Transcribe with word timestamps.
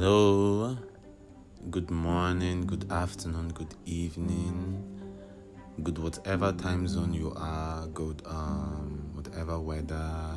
Hello, 0.00 0.78
good 1.72 1.90
morning, 1.90 2.64
good 2.68 2.88
afternoon, 2.92 3.48
good 3.48 3.74
evening, 3.84 4.80
good 5.82 5.98
whatever 5.98 6.52
time 6.52 6.86
zone 6.86 7.12
you 7.12 7.32
are, 7.34 7.84
good 7.88 8.22
um 8.24 9.10
whatever 9.14 9.58
weather. 9.58 10.36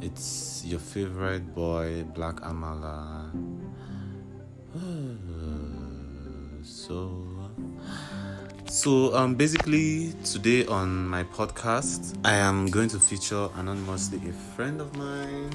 It's 0.00 0.64
your 0.64 0.80
favorite 0.80 1.54
boy, 1.54 2.04
Black 2.14 2.36
Amala. 2.36 3.28
so 6.64 7.22
so 8.64 9.14
um 9.14 9.34
basically 9.34 10.14
today 10.24 10.64
on 10.64 11.06
my 11.06 11.22
podcast 11.22 12.16
I 12.24 12.36
am 12.36 12.70
going 12.70 12.88
to 12.88 12.98
feature 12.98 13.50
anonymously 13.56 14.26
a 14.26 14.32
friend 14.32 14.80
of 14.80 14.96
mine. 14.96 15.50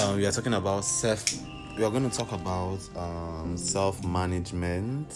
Um, 0.00 0.16
we 0.16 0.24
are 0.24 0.32
talking 0.32 0.54
about 0.54 0.84
self 0.86 1.22
we 1.76 1.84
are 1.84 1.90
going 1.90 2.08
to 2.08 2.16
talk 2.16 2.32
about 2.32 2.78
um, 2.96 3.56
self 3.56 4.04
management. 4.04 5.14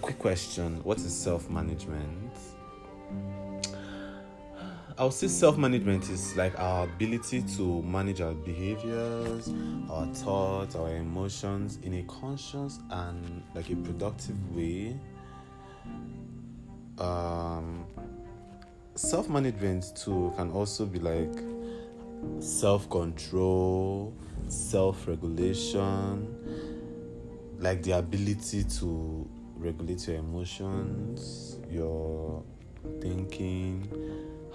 quick 0.00 0.18
question 0.18 0.82
What 0.84 0.98
is 0.98 1.14
self 1.14 1.48
management? 1.48 2.32
I 4.98 5.04
would 5.04 5.12
say 5.12 5.28
self 5.28 5.56
management 5.56 6.10
is 6.10 6.36
like 6.36 6.58
our 6.58 6.84
ability 6.84 7.42
to 7.56 7.82
manage 7.82 8.20
our 8.20 8.34
behaviors, 8.34 9.48
our 9.88 10.06
thoughts, 10.06 10.74
our 10.74 10.90
emotions 10.96 11.78
in 11.84 11.94
a 11.94 12.02
conscious 12.04 12.80
and 12.90 13.42
like 13.54 13.70
a 13.70 13.76
productive 13.76 14.36
way. 14.56 14.96
Um, 16.98 17.86
self 18.96 19.28
management 19.28 19.92
too 19.94 20.32
can 20.36 20.50
also 20.50 20.84
be 20.84 20.98
like 20.98 21.32
self 22.40 22.90
control, 22.90 24.12
self 24.48 25.06
regulation, 25.08 26.26
like 27.58 27.82
the 27.82 27.92
ability 27.92 28.64
to 28.64 29.28
regulate 29.56 30.06
your 30.06 30.18
emotions, 30.18 31.58
your 31.70 32.42
thinking, 33.00 33.90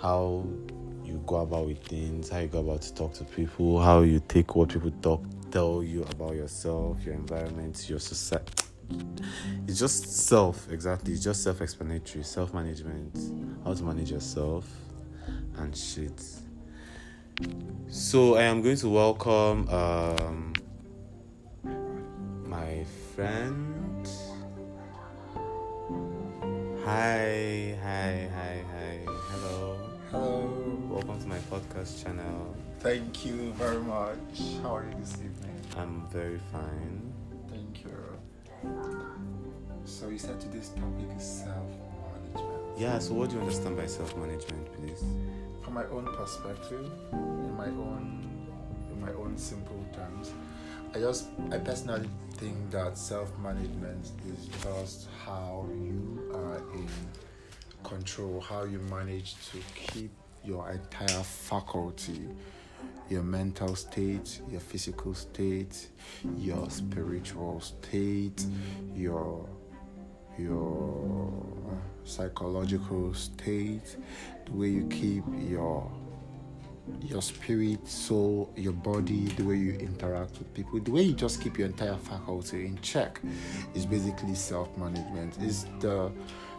how 0.02 0.48
you 1.04 1.22
go 1.28 1.38
about 1.38 1.68
with 1.68 1.84
things, 1.86 2.30
how 2.30 2.40
you 2.40 2.48
go 2.48 2.60
about 2.60 2.82
to 2.82 2.94
talk 2.94 3.14
to 3.14 3.24
people, 3.26 3.82
how 3.82 4.02
you 4.02 4.22
take 4.28 4.56
what 4.56 4.70
people 4.70 4.92
talk 5.02 5.22
tell 5.54 5.84
you 5.84 6.02
about 6.10 6.34
yourself, 6.34 6.98
your 7.06 7.14
environment, 7.14 7.88
your 7.88 8.00
society. 8.00 8.64
It's 9.68 9.78
just 9.78 10.28
self, 10.28 10.68
exactly. 10.72 11.14
It's 11.14 11.24
just 11.24 11.44
self 11.44 11.62
explanatory, 11.62 12.24
self 12.24 12.56
management, 12.56 13.16
how 13.64 13.76
to 13.76 13.84
manage 13.84 14.10
yourself 14.12 14.68
and 15.58 15.78
shit. 15.78 16.20
So 17.88 18.36
I 18.36 18.44
am 18.44 18.62
going 18.62 18.78
to 18.78 18.90
welcome 18.90 19.68
um, 19.70 20.54
my 22.46 22.86
friend. 23.16 24.08
Hi, 26.86 27.76
hi, 27.82 28.30
hi, 28.36 28.64
hi. 28.72 29.00
Hello. 29.32 29.80
Hello. 30.12 30.48
Welcome 30.90 31.20
to 31.22 31.28
my 31.28 31.40
podcast 31.50 32.04
channel. 32.04 32.56
Thank 32.80 33.26
you 33.26 33.54
very 33.54 33.82
much. 33.82 34.18
How 34.62 34.76
are 34.76 34.86
you 34.86 34.96
this 35.00 35.14
evening? 35.14 35.60
I'm 35.78 36.06
very 36.12 36.40
fine. 36.52 37.14
Thank 37.50 37.84
you. 37.84 38.70
So 39.86 40.10
you 40.10 40.20
said 40.20 40.40
today's 40.40 40.70
topic 40.70 41.18
is 41.18 41.24
self-management. 41.24 42.78
Yeah, 42.78 43.00
so 43.00 43.14
what 43.14 43.30
do 43.30 43.36
you 43.36 43.42
understand 43.42 43.76
by 43.76 43.88
self 43.88 44.16
management, 44.18 44.72
please? 44.74 45.04
From 45.64 45.74
my 45.74 45.86
own 45.86 46.06
perspective, 46.16 46.92
in 47.12 47.56
my 47.56 47.68
own 47.68 48.20
in 48.92 49.02
my 49.02 49.12
own 49.14 49.38
simple 49.38 49.84
terms, 49.94 50.34
I 50.94 51.00
just 51.00 51.30
I 51.52 51.58
personally 51.58 52.10
think 52.34 52.72
that 52.72 52.98
self-management 52.98 54.12
is 54.28 54.48
just 54.62 55.08
how 55.26 55.68
you 55.74 56.32
are 56.34 56.58
in 56.74 56.90
control, 57.84 58.42
how 58.42 58.64
you 58.64 58.80
manage 58.80 59.36
to 59.52 59.58
keep 59.76 60.12
your 60.44 60.70
entire 60.70 61.24
faculty, 61.24 62.28
your 63.10 63.24
mental 63.24 63.76
state, 63.76 64.42
your 64.50 64.60
physical 64.60 65.14
state, 65.14 65.90
your 66.38 66.70
spiritual 66.70 67.62
state, 67.62 68.46
your 68.94 69.48
your 70.38 71.32
psychological 72.04 73.14
state, 73.14 73.98
the 74.46 74.52
way 74.52 74.70
you 74.70 74.88
keep 74.88 75.24
your 75.50 75.92
your 77.02 77.22
spirit, 77.22 77.88
soul, 77.88 78.52
your 78.58 78.74
body, 78.74 79.26
the 79.38 79.44
way 79.44 79.56
you 79.56 79.72
interact 79.74 80.38
with 80.38 80.54
people, 80.54 80.80
the 80.82 80.92
way 80.92 81.02
you 81.02 81.14
just 81.14 81.42
keep 81.42 81.58
your 81.58 81.68
entire 81.68 81.96
faculty 81.96 82.66
in 82.66 82.78
check 82.82 83.22
is 83.74 83.86
basically 83.86 84.36
self 84.36 84.76
management. 84.78 85.38
Is 85.42 85.66
the 85.80 86.12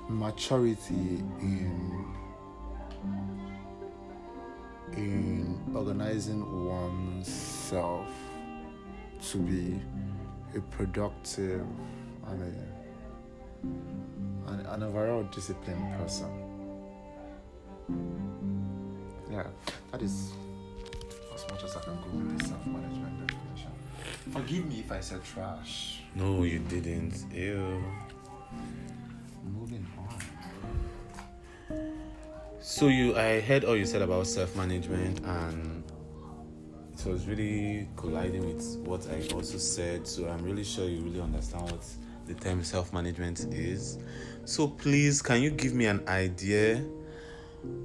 maturity 0.09 1.23
in 1.41 2.07
in 4.97 5.61
organizing 5.75 6.41
oneself 6.69 8.09
to 9.31 9.39
be 9.39 9.81
a 10.57 10.61
productive 10.61 11.67
and 12.29 12.43
a, 12.43 12.84
an, 14.47 14.67
an 14.67 14.83
overall 14.83 15.23
disciplined 15.25 15.99
person. 15.99 16.31
Yeah, 19.31 19.47
that 19.93 20.03
is 20.03 20.33
as 21.35 21.45
much 21.51 21.65
as 21.65 21.77
I 21.77 21.81
can 21.81 21.97
go 21.97 22.19
with 22.19 22.39
the 22.39 22.45
self 22.45 22.67
management 22.67 23.27
definition. 23.27 23.73
Forgive 24.31 24.67
me 24.67 24.81
if 24.81 24.93
I 24.93 25.01
said 25.01 25.25
trash. 25.25 26.01
No, 26.15 26.45
you 26.45 26.61
didn't. 26.61 27.25
Ew. 27.33 27.83
Moving 29.45 29.87
on. 29.99 30.35
So 32.61 32.89
you, 32.89 33.17
I 33.17 33.41
heard 33.41 33.65
all 33.65 33.77
you 33.77 33.85
said 33.85 34.01
about 34.01 34.27
self-management, 34.27 35.21
and 35.25 35.85
it 36.99 37.05
was 37.05 37.27
really 37.27 37.89
colliding 37.97 38.47
with 38.47 38.79
what 38.87 39.07
I 39.11 39.35
also 39.35 39.59
said. 39.59 40.07
So 40.07 40.29
I'm 40.29 40.43
really 40.43 40.65
sure 40.65 40.89
you 40.89 41.01
really 41.01 41.21
understand 41.21 41.71
what 41.71 41.85
the 42.27 42.35
term 42.35 42.62
self-management 42.65 43.47
is. 43.53 43.99
So 44.45 44.69
please, 44.69 45.23
can 45.23 45.43
you 45.43 45.51
give 45.51 45.75
me 45.75 45.87
an 45.87 46.07
idea 46.09 46.85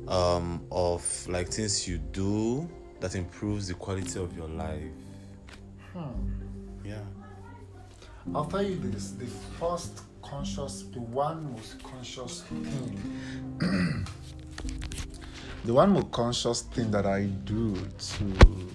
um, 0.08 0.66
of 0.72 1.28
like 1.28 1.50
things 1.50 1.88
you 1.88 1.98
do 1.98 2.70
that 3.00 3.16
improves 3.16 3.68
the 3.68 3.74
quality 3.74 4.20
of 4.20 4.36
your 4.36 4.48
life? 4.48 4.92
Hmm. 5.94 6.10
Yeah. 6.84 7.02
I'll 8.36 8.46
tell 8.46 8.62
you 8.62 8.76
this 8.76 9.12
the 9.12 9.26
first 9.60 10.02
conscious, 10.22 10.84
the 10.94 11.00
one 11.00 11.52
most 11.54 11.82
conscious 11.84 12.42
thing, 12.44 13.00
the 15.66 15.74
one 15.74 15.92
most 15.92 16.12
conscious 16.12 16.62
thing 16.62 16.92
that 16.92 17.06
I 17.06 17.24
do 17.24 17.76
to. 17.76 18.70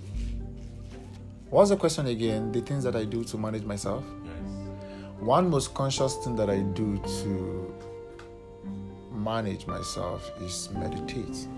What's 1.50 1.70
the 1.70 1.76
question 1.76 2.06
again? 2.06 2.50
The 2.50 2.62
things 2.62 2.82
that 2.82 2.96
I 2.96 3.04
do 3.04 3.22
to 3.24 3.38
manage 3.38 3.62
myself? 3.62 4.02
Yes. 4.24 4.43
One 5.20 5.50
most 5.50 5.74
conscious 5.74 6.16
thing 6.16 6.36
that 6.36 6.50
I 6.50 6.58
do 6.58 6.98
to 6.98 7.74
manage 9.12 9.66
myself 9.66 10.30
is 10.42 10.68
meditate. 10.72 11.48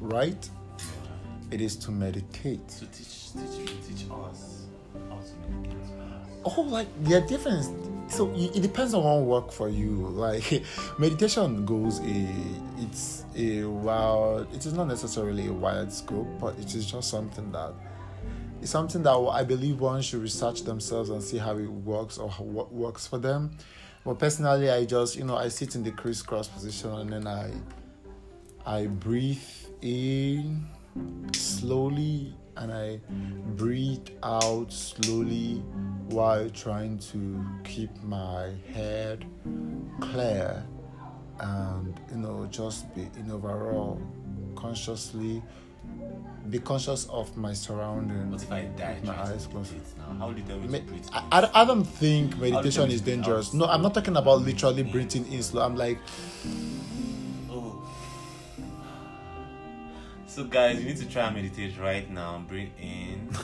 Right? 0.00 0.48
It 1.50 1.60
is 1.60 1.76
to 1.76 1.90
meditate. 1.90 2.66
To 2.68 2.86
teach, 2.86 3.32
teach, 3.32 3.86
teach 3.86 4.10
us 4.10 4.66
how 5.08 5.16
to 5.16 5.50
meditate. 5.50 5.78
Oh, 6.44 6.60
like 6.62 6.88
there 7.02 7.22
are 7.22 7.26
different. 7.26 8.10
So 8.10 8.30
it 8.36 8.60
depends 8.60 8.92
on 8.94 9.02
what 9.02 9.44
work 9.44 9.52
for 9.52 9.68
you. 9.68 9.90
Like 10.24 10.62
meditation 10.98 11.64
goes 11.64 12.00
a, 12.00 12.28
it's 12.78 13.24
a 13.34 13.64
wild. 13.64 14.54
It 14.54 14.64
is 14.66 14.74
not 14.74 14.88
necessarily 14.88 15.48
a 15.48 15.52
wide 15.52 15.92
scope, 15.92 16.28
but 16.40 16.58
it 16.58 16.74
is 16.74 16.90
just 16.90 17.10
something 17.10 17.50
that 17.52 17.72
it's 18.64 18.72
something 18.72 19.02
that 19.02 19.14
I 19.14 19.44
believe 19.44 19.78
one 19.78 20.00
should 20.00 20.22
research 20.22 20.62
themselves 20.62 21.10
and 21.10 21.22
see 21.22 21.36
how 21.36 21.58
it 21.58 21.66
works 21.66 22.16
or 22.16 22.30
what 22.30 22.72
works 22.72 23.06
for 23.06 23.18
them. 23.18 23.50
But 24.06 24.18
personally, 24.18 24.70
I 24.70 24.86
just 24.86 25.16
you 25.16 25.24
know 25.24 25.36
I 25.36 25.48
sit 25.48 25.74
in 25.74 25.82
the 25.82 25.90
crisscross 25.90 26.48
position 26.48 26.90
and 26.94 27.12
then 27.12 27.26
I 27.26 27.50
I 28.64 28.86
breathe 28.86 29.36
in 29.82 30.66
slowly 31.34 32.34
and 32.56 32.72
I 32.72 33.00
breathe 33.54 34.08
out 34.22 34.72
slowly 34.72 35.56
while 36.08 36.48
trying 36.48 36.98
to 37.10 37.44
keep 37.64 37.90
my 38.02 38.48
head 38.72 39.26
clear 40.00 40.64
and 41.38 42.00
you 42.10 42.16
know 42.16 42.48
just 42.50 42.94
be 42.94 43.10
in 43.18 43.30
overall 43.30 44.00
consciously 44.56 45.42
be 46.50 46.58
conscious 46.58 47.06
of 47.06 47.36
my 47.36 47.52
surroundings. 47.52 48.30
What 48.30 48.42
if 48.42 48.52
I 48.52 48.62
die? 48.76 48.98
my 49.04 49.18
eyes 49.22 49.46
closed? 49.46 49.72
How 50.18 50.30
do 50.30 50.40
you 50.40 50.46
tell 50.46 50.58
me 50.58 50.68
Me- 50.68 50.78
to 50.80 50.84
breathe? 50.84 51.06
I, 51.12 51.50
I 51.54 51.64
don't 51.64 51.84
think 51.84 52.36
meditation 52.38 52.90
is 52.90 53.00
dangerous. 53.00 53.54
No, 53.54 53.64
I'm 53.66 53.82
not 53.82 53.94
talking 53.94 54.16
about 54.16 54.42
literally 54.42 54.82
breathing 54.82 55.30
in 55.32 55.42
slow. 55.42 55.62
I'm 55.62 55.74
like 55.76 55.98
Oh. 57.50 57.82
So, 60.26 60.44
guys, 60.44 60.78
you 60.80 60.84
need 60.86 60.96
to 60.98 61.06
try 61.06 61.26
and 61.26 61.36
meditate 61.36 61.78
right 61.78 62.10
now. 62.10 62.44
Breathe 62.46 62.70
in. 62.80 63.30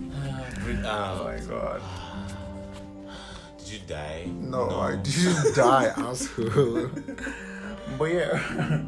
Breathe 0.64 0.84
out. 0.84 1.20
Oh 1.20 1.24
my 1.24 1.38
god. 1.40 1.82
Did 3.58 3.68
you 3.68 3.78
die? 3.86 4.28
No, 4.32 4.70
I 4.80 4.96
didn't 4.96 5.54
die, 5.54 5.86
asshole. 5.96 6.90
but 7.98 8.04
yeah, 8.04 8.82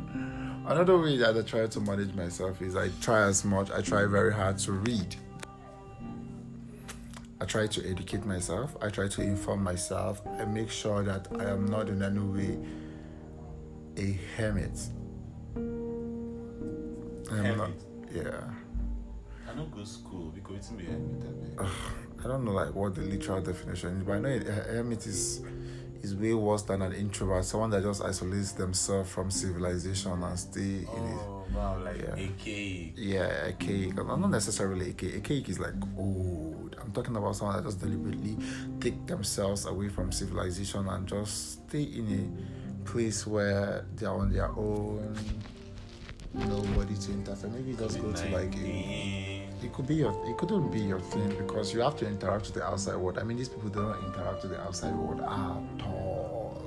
another 0.67 0.99
way 0.99 1.17
that 1.19 1.37
I 1.37 1.43
try 1.43 1.67
to 1.67 1.81
manage 1.81 2.15
myself 2.15 2.63
is 2.63 2.77
I 2.77 2.91
try 3.01 3.23
as 3.23 3.45
much. 3.45 3.71
I 3.71 3.81
try 3.81 4.07
very 4.07 4.33
hard 4.33 4.59
to 4.59 4.73
read. 4.73 5.17
I 7.41 7.45
try 7.45 7.67
to 7.67 7.91
educate 7.91 8.25
myself. 8.25 8.77
I 8.81 8.89
try 8.89 9.09
to 9.09 9.23
inform 9.23 9.65
myself. 9.65 10.23
I 10.39 10.45
make 10.45 10.71
sure 10.71 11.03
that 11.03 11.27
I 11.39 11.45
am 11.51 11.67
not 11.67 11.89
in 11.89 12.03
any 12.03 12.21
way 12.21 12.59
a 13.97 14.19
hermit. 14.37 14.79
I 15.57 15.59
am 15.59 17.57
not. 17.57 17.71
Hermit? 17.71 17.83
Yeah. 18.15 18.45
I 19.51 19.55
don't 19.55 19.71
go 19.71 19.81
to 19.81 19.87
school 19.87 20.31
because 20.35 20.57
it's 20.57 20.71
me. 20.71 20.87
I 21.59 21.69
I 22.25 22.29
don't 22.29 22.45
know 22.45 22.53
like 22.53 22.73
what 22.75 22.95
the 22.95 23.01
literal 23.03 23.41
definition 23.41 23.97
is, 23.97 24.05
but 24.05 24.13
I 24.13 24.19
know 24.21 24.29
a 24.29 24.53
hermit 24.75 25.07
is 25.07 25.43
is 26.03 26.15
way 26.17 26.35
worse 26.35 26.63
than 26.63 26.83
an 26.83 26.93
introvert, 26.93 27.45
someone 27.45 27.71
that 27.71 27.83
just 27.83 28.03
isolates 28.03 28.53
themselves 28.53 29.11
from 29.11 29.31
civilization 29.31 30.23
and 30.23 30.39
stay 30.39 30.61
in 30.61 30.81
it. 30.83 30.87
Oh, 30.89 31.45
wow, 31.55 31.79
like 31.83 31.99
Yeah. 32.01 32.15
AK. 32.25 32.93
Yeah, 32.97 33.43
archaic. 33.47 33.95
Not 33.95 34.19
not 34.21 34.31
necessarily 34.31 34.89
archaic. 34.89 35.15
Archaic 35.17 35.49
is 35.49 35.59
like 35.61 35.75
old. 35.97 36.77
I'm 36.81 36.91
talking 36.93 37.17
about 37.17 37.37
someone 37.37 37.57
that 37.57 37.65
just 37.65 37.81
deliberately 37.81 38.37
take 38.81 39.07
themselves 39.07 39.67
away 39.67 39.89
from 39.89 40.11
civilization 40.13 40.89
and 40.89 41.07
just 41.07 41.69
stay 41.69 41.83
in 41.85 42.07
a 42.85 42.85
place 42.89 43.27
where 43.27 43.85
they're 43.97 44.11
on 44.11 44.33
their 44.33 44.49
own. 44.51 45.17
Nobody 46.35 46.95
to 46.97 47.13
interfere. 47.13 47.51
Maybe 47.51 47.75
just 47.77 48.01
go 48.01 48.13
to 48.13 48.29
like 48.31 48.55
a. 48.57 49.42
it 49.65 49.73
could 49.73 49.87
be 49.87 49.95
your 49.97 50.13
it 50.27 50.37
couldn't 50.37 50.71
be 50.71 50.81
your 50.81 51.01
thing 51.01 51.29
because 51.37 51.73
you 51.73 51.81
have 51.81 51.97
to 51.97 52.07
interact 52.07 52.47
with 52.47 52.55
the 52.55 52.65
outside 52.65 52.97
world. 52.97 53.19
I 53.19 53.23
mean 53.23 53.37
these 53.37 53.49
people 53.49 53.69
don't 53.69 53.97
interact 54.05 54.43
with 54.43 54.53
the 54.53 54.61
outside 54.61 54.95
world 54.95 55.21
at 55.21 55.87
all. 55.87 56.63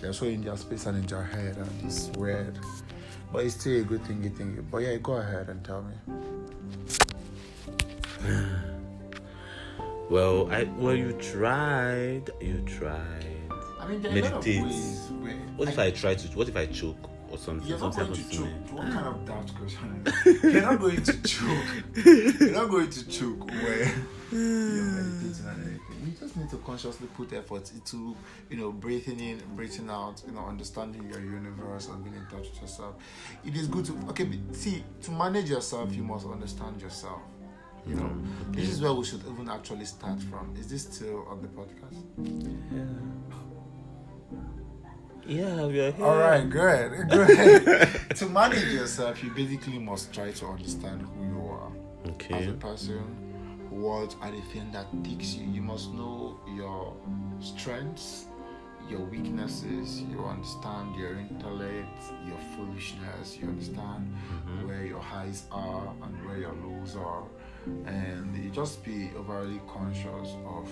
They're 0.00 0.12
so 0.12 0.26
in 0.26 0.42
their 0.42 0.56
space 0.56 0.86
and 0.86 0.98
in 0.98 1.06
their 1.06 1.22
head 1.22 1.56
and 1.56 1.70
it's 1.84 2.08
weird. 2.18 2.58
But 3.32 3.44
it's 3.44 3.54
still 3.54 3.80
a 3.80 3.84
good 3.84 4.04
thing 4.04 4.22
you 4.22 4.30
think 4.30 4.70
but 4.70 4.78
yeah, 4.78 4.96
go 4.96 5.14
ahead 5.14 5.48
and 5.48 5.64
tell 5.64 5.82
me. 5.82 5.94
Well, 10.08 10.48
I 10.52 10.62
well 10.78 10.94
you 10.94 11.14
tried. 11.14 12.30
You 12.40 12.62
tried. 12.64 13.26
I 13.80 13.88
mean 13.88 14.00
there 14.02 14.12
are 14.12 14.18
a 14.18 14.22
lot 14.22 14.32
of 14.34 14.46
Meditate. 14.46 14.62
ways 14.62 15.10
What 15.56 15.68
if 15.68 15.80
I 15.80 15.90
try 15.90 16.14
to? 16.14 16.28
What 16.38 16.48
if 16.48 16.56
I 16.56 16.66
choke 16.66 17.10
or 17.36 17.38
something? 17.38 17.68
you're 17.68 17.78
not 17.78 17.94
something 17.94 18.14
going 18.14 18.28
to 18.30 18.36
choke. 18.36 18.66
to? 18.68 18.74
What 18.74 18.92
kind 18.92 19.06
of 19.06 19.24
doubt 19.26 19.50
question? 19.54 20.06
you're 20.52 20.62
not 20.62 20.80
going 20.80 21.02
to 21.02 21.22
choke. 21.22 22.04
You're 22.40 22.52
not 22.52 22.70
going 22.70 22.90
to 22.90 23.08
choke 23.08 23.50
where 23.50 23.92
you're 24.32 24.84
meditating 24.84 25.46
and 25.46 25.60
everything. 25.60 25.80
You 26.06 26.12
just 26.18 26.36
need 26.36 26.50
to 26.50 26.56
consciously 26.58 27.08
put 27.16 27.32
effort 27.32 27.70
into, 27.72 28.16
you 28.50 28.56
know, 28.56 28.72
breathing 28.72 29.20
in, 29.20 29.42
breathing 29.54 29.88
out, 29.90 30.22
you 30.26 30.32
know, 30.32 30.46
understanding 30.46 31.08
your 31.10 31.20
universe 31.20 31.88
and 31.88 32.02
being 32.02 32.16
in 32.16 32.26
touch 32.26 32.48
with 32.50 32.60
yourself. 32.62 32.94
It 33.44 33.54
is 33.56 33.66
good 33.68 33.84
to 33.86 33.92
okay. 34.10 34.28
See, 34.52 34.82
to 35.02 35.10
manage 35.10 35.50
yourself, 35.50 35.94
you 35.94 36.02
must 36.04 36.26
understand 36.26 36.80
yourself. 36.80 37.20
You 37.86 37.94
know, 37.94 38.02
Mm, 38.02 38.54
this 38.56 38.68
is 38.68 38.80
where 38.82 38.92
we 38.92 39.04
should 39.04 39.20
even 39.30 39.48
actually 39.48 39.84
start 39.84 40.20
from. 40.22 40.52
Is 40.58 40.66
this 40.66 40.82
still 40.82 41.24
on 41.28 41.40
the 41.40 41.46
podcast? 41.48 42.02
Yeah, 42.72 42.82
we 45.26 45.80
are 45.80 45.92
here. 45.92 46.04
All 46.04 46.16
right, 46.16 46.48
good, 46.48 47.08
good. 47.10 48.16
to 48.16 48.26
manage 48.26 48.64
yourself, 48.72 49.22
you 49.22 49.30
basically 49.30 49.78
must 49.78 50.12
try 50.12 50.30
to 50.30 50.46
understand 50.46 51.02
who 51.02 51.24
you 51.24 51.40
are 51.48 51.72
okay. 52.12 52.34
as 52.34 52.46
a 52.48 52.52
person. 52.52 53.02
What 53.70 54.14
are 54.22 54.30
the 54.30 54.40
things 54.52 54.72
that 54.72 54.86
ticks 55.04 55.34
you? 55.34 55.50
You 55.50 55.60
must 55.62 55.92
know 55.92 56.38
your 56.54 56.94
strengths, 57.40 58.26
your 58.88 59.00
weaknesses. 59.00 60.00
You 60.02 60.24
understand 60.24 60.96
your 60.96 61.18
intellect, 61.18 62.02
your 62.26 62.38
foolishness. 62.56 63.36
You 63.40 63.48
understand 63.48 64.14
Mm-hmm. 64.46 64.68
where 64.68 64.84
your 64.86 65.00
highs 65.00 65.44
are 65.50 65.92
and 66.02 66.24
where 66.26 66.38
your 66.38 66.52
lows 66.52 66.94
are, 66.96 67.24
and 67.86 68.36
you 68.36 68.50
just 68.50 68.84
be 68.84 69.10
overly 69.18 69.60
conscious 69.68 70.36
of 70.46 70.68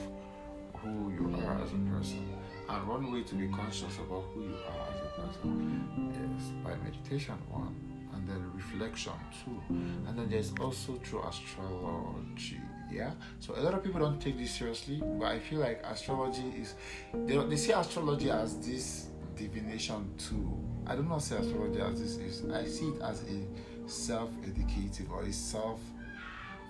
who 0.81 1.11
you 1.11 1.35
are 1.45 1.61
as 1.63 1.71
a 1.73 1.77
person. 1.93 2.29
And 2.69 2.89
one 2.89 3.13
way 3.13 3.23
to 3.23 3.35
be 3.35 3.49
conscious 3.49 3.97
about 3.99 4.25
who 4.33 4.43
you 4.43 4.57
are 4.67 4.89
as 4.95 5.01
a 5.01 5.21
person 5.21 6.37
is 6.37 6.51
by 6.65 6.75
meditation, 6.83 7.35
one, 7.51 7.75
and 8.15 8.29
then 8.29 8.51
reflection, 8.55 9.13
two, 9.45 9.61
and 9.69 10.19
then 10.19 10.29
there's 10.31 10.53
also 10.61 10.95
through 11.05 11.23
astrology. 11.25 12.61
Yeah, 12.91 13.13
so 13.41 13.55
a 13.57 13.61
lot 13.61 13.75
of 13.75 13.83
people 13.83 14.01
don't 14.01 14.21
take 14.21 14.39
this 14.39 14.53
seriously, 14.53 15.03
but 15.19 15.27
I 15.27 15.41
feel 15.41 15.61
like 15.61 15.83
astrology 15.85 16.55
is 16.57 16.75
they, 17.13 17.37
they 17.37 17.57
see 17.57 17.73
astrology 17.73 18.31
as 18.31 18.59
this 18.59 19.09
divination 19.37 20.15
tool. 20.17 20.63
I 20.87 20.95
don't 20.95 21.09
know 21.09 21.19
say 21.19 21.37
astrology 21.37 21.81
as 21.81 22.01
this 22.01 22.17
is. 22.19 22.51
I 22.51 22.67
see 22.67 22.89
it 22.89 23.03
as 23.03 23.23
a 23.23 23.89
self-educative 23.89 25.11
or 25.11 25.23
a 25.23 25.33
self 25.33 25.81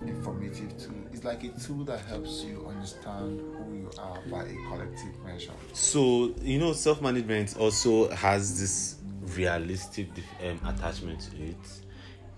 informative 0.01 0.77
tool. 0.77 0.95
It's 1.13 1.23
like 1.23 1.43
a 1.43 1.49
tool 1.49 1.83
that 1.85 1.99
helps 2.01 2.43
you 2.43 2.65
understand 2.67 3.39
who 3.39 3.75
you 3.75 3.91
are 3.97 4.21
by 4.29 4.43
a 4.43 4.55
collective 4.67 5.17
measure. 5.25 5.51
So 5.73 6.33
you 6.41 6.59
know, 6.59 6.73
self 6.73 7.01
management 7.01 7.57
also 7.57 8.09
has 8.11 8.59
this 8.59 8.95
realistic 9.35 10.09
um, 10.43 10.59
attachment 10.65 11.21
to 11.31 11.43
it. 11.43 11.55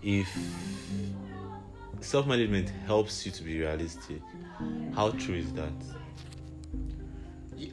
If 0.04 0.30
self 2.01 2.27
management 2.27 2.69
helps 2.86 3.25
you 3.25 3.31
to 3.31 3.44
be 3.44 3.59
realistic, 3.59 4.21
how 4.94 5.12
true 5.12 5.36
is 5.36 5.51
that? 5.54 5.74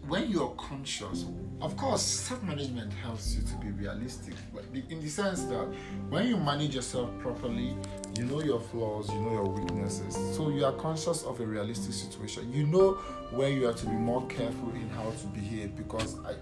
When 0.08 0.30
you're 0.30 0.54
conscious, 0.56 1.26
of 1.60 1.76
course, 1.76 2.02
self 2.02 2.42
management 2.42 2.92
helps 2.92 3.36
you 3.36 3.42
to 3.42 3.56
be 3.56 3.70
realistic, 3.70 4.34
but 4.52 4.64
in 4.72 5.00
the 5.00 5.08
sense 5.08 5.44
that 5.44 5.66
when 6.08 6.26
you 6.26 6.36
manage 6.36 6.74
yourself 6.74 7.10
properly, 7.20 7.76
you 8.16 8.24
know 8.24 8.40
your 8.40 8.60
flaws, 8.60 9.08
you 9.10 9.20
know 9.20 9.32
your 9.32 9.48
weaknesses, 9.48 10.14
so 10.36 10.50
you 10.50 10.64
are 10.64 10.72
conscious 10.72 11.24
of 11.24 11.40
a 11.40 11.46
realistic 11.46 11.92
situation. 11.92 12.52
You 12.52 12.66
know 12.66 12.92
where 13.32 13.50
you 13.50 13.64
have 13.66 13.76
to 13.76 13.86
be 13.86 13.92
more 13.92 14.26
careful 14.26 14.70
in 14.70 14.88
how 14.90 15.10
to 15.10 15.26
behave 15.28 15.76
because 15.76 16.16
I, 16.24 16.34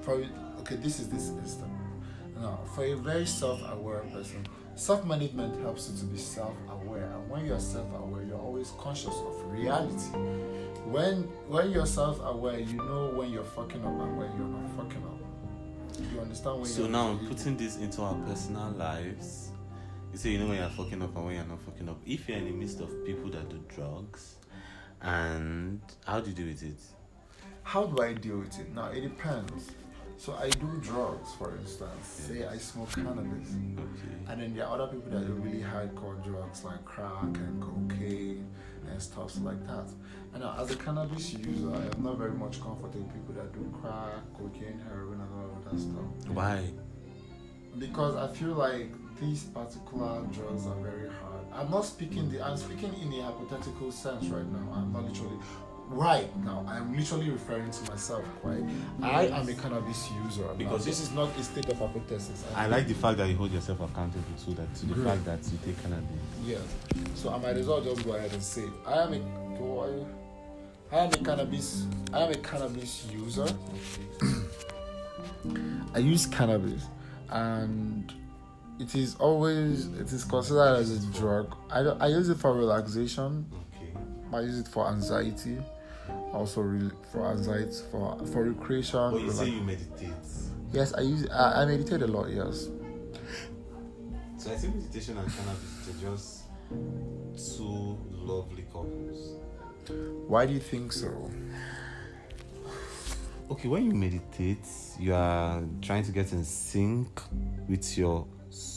for 0.00 0.24
okay, 0.60 0.76
this 0.76 0.98
is 0.98 1.08
this 1.08 1.28
instant. 1.30 1.72
Now, 2.36 2.58
for 2.74 2.84
a 2.84 2.94
very 2.94 3.26
self-aware 3.26 4.00
person, 4.12 4.44
self-management 4.74 5.62
helps 5.62 5.88
you 5.88 5.98
to 5.98 6.04
be 6.06 6.18
self-aware, 6.18 7.04
and 7.04 7.30
when 7.30 7.46
you're 7.46 7.60
self-aware, 7.60 8.24
you're 8.24 8.40
always 8.40 8.72
conscious 8.78 9.14
of 9.14 9.52
reality. 9.52 10.10
When 10.84 11.22
when 11.48 11.70
you're 11.70 11.86
self-aware, 11.86 12.58
you 12.58 12.76
know 12.76 13.12
when 13.14 13.30
you're 13.30 13.44
fucking 13.44 13.82
up 13.84 14.00
and 14.00 14.18
when 14.18 14.30
you're 14.36 14.48
not 14.48 14.70
fucking 14.76 15.04
up. 15.04 15.20
You 16.12 16.20
understand 16.20 16.56
when 16.60 16.66
So 16.66 16.86
now 16.88 17.18
putting 17.28 17.56
this 17.56 17.76
into 17.76 18.02
our 18.02 18.14
personal 18.26 18.70
lives, 18.72 19.52
you 20.14 20.20
say 20.20 20.30
you 20.30 20.38
know 20.38 20.46
when 20.46 20.58
you're 20.58 20.68
fucking 20.68 21.02
up 21.02 21.16
and 21.16 21.26
when 21.26 21.34
you're 21.34 21.44
not 21.44 21.60
fucking 21.62 21.88
up. 21.88 22.00
If 22.06 22.28
you're 22.28 22.38
in 22.38 22.44
the 22.44 22.52
midst 22.52 22.80
of 22.80 23.04
people 23.04 23.30
that 23.30 23.48
do 23.48 23.60
drugs, 23.74 24.36
and 25.02 25.80
how 26.04 26.20
do 26.20 26.30
you 26.30 26.36
do 26.36 26.46
with 26.46 26.62
it? 26.62 26.78
How 27.64 27.86
do 27.86 28.00
I 28.00 28.12
deal 28.12 28.38
with 28.38 28.56
it? 28.60 28.72
Now 28.72 28.90
it 28.90 29.00
depends. 29.00 29.72
So 30.16 30.34
I 30.34 30.50
do 30.50 30.68
drugs, 30.80 31.34
for 31.36 31.56
instance. 31.56 32.06
Say 32.06 32.46
I 32.46 32.56
smoke 32.58 32.92
cannabis. 32.92 33.48
Okay. 33.48 34.14
And 34.28 34.40
then 34.40 34.54
there 34.54 34.66
are 34.66 34.80
other 34.80 34.86
people 34.86 35.10
that 35.10 35.26
do 35.26 35.32
really 35.32 35.64
hardcore 35.64 36.22
drugs 36.22 36.62
like 36.64 36.84
crack 36.84 37.24
and 37.24 37.60
cocaine 37.60 38.46
and 38.88 39.02
stuff 39.02 39.36
like 39.40 39.66
that. 39.66 39.90
And 40.32 40.44
now, 40.44 40.54
as 40.60 40.70
a 40.70 40.76
cannabis 40.76 41.32
user, 41.32 41.74
I 41.74 41.86
am 41.92 42.04
not 42.04 42.18
very 42.18 42.34
much 42.34 42.60
comfortable 42.62 43.00
with 43.00 43.12
people 43.12 43.34
that 43.34 43.52
do 43.52 43.68
crack, 43.82 44.22
cocaine, 44.38 44.80
heroin, 44.88 45.20
and 45.20 45.30
all 45.34 45.56
of 45.56 45.64
that 45.64 45.80
stuff. 45.80 46.28
Why? 46.32 46.70
Because 47.76 48.14
I 48.14 48.32
feel 48.32 48.54
like 48.54 48.92
these 49.20 49.44
particular 49.44 50.22
drugs 50.32 50.66
are 50.66 50.74
very 50.76 51.08
hard. 51.08 51.46
I'm 51.52 51.70
not 51.70 51.84
speaking 51.84 52.30
the 52.30 52.44
I'm 52.44 52.56
speaking 52.56 52.92
in 53.00 53.12
a 53.20 53.22
hypothetical 53.22 53.92
sense 53.92 54.26
right 54.26 54.46
now. 54.46 54.72
I'm 54.74 54.92
not 54.92 55.04
literally 55.04 55.38
right 55.88 56.34
now. 56.44 56.64
I'm 56.68 56.96
literally 56.96 57.30
referring 57.30 57.70
to 57.70 57.90
myself, 57.90 58.24
right? 58.42 58.62
I 59.02 59.26
am 59.26 59.48
a 59.48 59.52
cannabis 59.54 60.08
user. 60.24 60.42
Because 60.42 60.56
Because- 60.58 60.84
this 60.84 61.00
is 61.00 61.12
not 61.12 61.28
a 61.38 61.42
state 61.44 61.68
of 61.68 61.78
hypothesis. 61.78 62.42
I 62.54 62.66
like 62.66 62.88
the 62.88 62.94
fact 62.94 63.18
that 63.18 63.28
you 63.28 63.36
hold 63.36 63.52
yourself 63.52 63.80
accountable 63.80 64.24
to 64.46 64.50
that, 64.54 64.74
to 64.76 64.86
the 64.86 64.94
Great. 64.94 65.06
fact 65.06 65.24
that 65.26 65.40
you 65.52 65.58
take 65.64 65.80
cannabis. 65.82 66.08
Yes. 66.44 66.62
So 67.14 67.30
I 67.32 67.38
might 67.38 67.56
as 67.56 67.66
well 67.66 67.80
just 67.82 68.04
go 68.04 68.14
ahead 68.14 68.32
and 68.32 68.42
say 68.42 68.64
I 68.86 69.02
am 69.02 69.12
a 69.12 69.18
do 69.58 69.78
I, 69.78 70.96
I 70.96 71.04
am 71.04 71.12
a 71.12 71.16
cannabis 71.18 71.86
I 72.12 72.20
am 72.22 72.30
a 72.32 72.36
cannabis 72.36 73.06
user. 73.12 73.46
I 75.94 75.98
use 75.98 76.26
cannabis 76.26 76.82
and 77.30 78.12
it 78.78 78.94
is 78.94 79.14
always 79.16 79.86
it 79.94 80.12
is 80.12 80.24
considered 80.24 80.76
as 80.78 80.90
a 80.90 81.18
drug. 81.18 81.54
I, 81.70 81.80
I 81.80 82.06
use 82.08 82.28
it 82.28 82.38
for 82.38 82.52
relaxation. 82.54 83.46
Okay. 83.76 83.92
I 84.32 84.40
use 84.40 84.58
it 84.58 84.68
for 84.68 84.88
anxiety. 84.88 85.58
Also 86.32 86.60
re- 86.62 86.90
for 87.12 87.26
anxiety 87.30 87.76
for 87.90 88.18
for 88.26 88.44
recreation. 88.44 89.10
But 89.12 89.20
you 89.22 89.30
say 89.30 89.48
you 89.50 89.60
meditate. 89.60 90.12
yes, 90.72 90.92
I 90.94 91.02
use 91.02 91.28
I, 91.30 91.62
I 91.62 91.64
meditate 91.66 92.02
a 92.02 92.06
lot. 92.06 92.28
Yes. 92.30 92.68
So 94.36 94.52
I 94.52 94.56
think 94.56 94.74
meditation 94.74 95.16
and 95.16 95.30
cannabis 95.32 95.88
are 95.88 96.10
just 96.10 96.42
two 97.56 97.98
lovely 98.10 98.62
couples. 98.72 99.36
Why 100.26 100.46
do 100.46 100.52
you 100.52 100.60
think 100.60 100.92
so? 100.92 101.30
Okay, 103.50 103.68
when 103.68 103.84
you 103.84 103.92
meditate, 103.92 104.66
you 104.98 105.14
are 105.14 105.62
trying 105.82 106.02
to 106.04 106.12
get 106.12 106.32
in 106.32 106.44
sync 106.44 107.20
with 107.68 107.96
your 107.96 108.26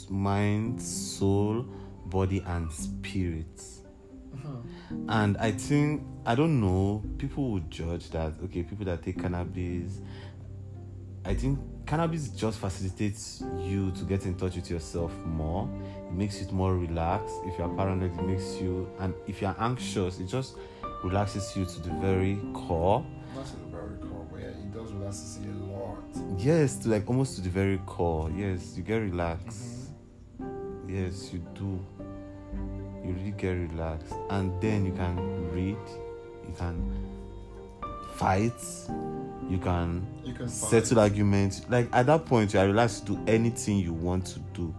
mind, 0.10 0.81
soul, 0.81 1.65
body, 2.05 2.43
and 2.46 2.72
spirit. 2.72 3.62
And 5.10 5.38
I 5.38 5.51
think, 5.51 6.03
I 6.25 6.36
don't 6.36 6.62
know, 6.62 7.03
people 7.17 7.51
would 7.51 7.69
judge 7.69 8.10
that, 8.12 8.34
okay, 8.46 8.63
people 8.63 8.86
that 8.86 9.03
take 9.03 9.19
cannabis, 9.19 10.00
I 11.25 11.34
think 11.34 11.60
cannabis 11.86 12.29
just 12.29 12.60
facilitates 12.60 13.43
you 13.60 13.91
to 13.91 14.03
get 14.05 14.25
in 14.25 14.36
touch 14.36 14.55
with 14.55 14.69
yourself 14.69 15.12
more. 15.25 15.69
It 16.07 16.13
makes 16.13 16.39
you 16.39 16.48
more 16.51 16.75
relaxed. 16.75 17.36
If 17.46 17.57
you're 17.57 17.67
paranoid, 17.75 18.17
it 18.17 18.24
makes 18.24 18.55
you, 18.62 18.89
and 19.00 19.13
if 19.27 19.41
you're 19.41 19.55
anxious, 19.60 20.19
it 20.19 20.27
just 20.27 20.55
relaxes 21.03 21.53
you 21.55 21.65
to 21.65 21.79
the 21.81 21.89
very 21.96 22.39
core. 22.53 23.05
Yeah, 25.08 25.14
it 25.14 25.14
does 25.14 25.40
relax 25.40 25.40
you 25.44 25.52
a 25.52 25.78
lot. 25.78 26.40
Yes, 26.40 26.78
to 26.78 26.90
like 26.90 27.08
almost 27.08 27.36
to 27.36 27.42
the 27.42 27.50
very 27.50 27.78
core. 27.86 28.32
Yes, 28.36 28.76
you 28.76 28.84
get 28.84 28.98
relaxed. 28.98 29.90
Yes, 30.88 31.32
you 31.34 31.40
do. 31.54 31.80
You 33.06 33.14
really 33.14 33.32
get 33.32 33.52
relaxed. 33.52 34.14
And 34.30 34.60
then 34.62 34.86
you 34.86 34.92
can 34.94 35.52
read, 35.52 35.78
you 36.48 36.54
can 36.58 36.94
fight, 38.16 38.52
you 39.50 39.58
can 39.58 40.06
You 40.26 40.34
can 40.34 40.50
settle 40.50 41.00
arguments. 41.00 41.62
Like 41.70 41.88
at 41.94 42.06
that 42.08 42.26
point, 42.26 42.54
you 42.54 42.60
are 42.60 42.68
relaxed 42.68 43.08
to 43.08 43.16
do 43.16 43.24
anything 43.28 43.78
you 43.80 43.94
want 43.94 44.26
to 44.28 44.40
do. 44.54 44.74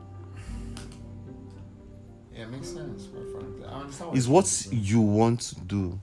Yeah, 2.35 2.44
it 2.44 2.50
makes 2.50 2.68
sense, 2.68 3.06
quite 3.06 3.30
frankly. 3.32 3.64
I 3.66 3.80
understand 3.80 4.16
It's 4.16 4.28
what 4.28 4.47
saying. 4.47 4.82
you 4.85 5.00
want 5.00 5.40
to 5.40 5.61
do. 5.62 6.00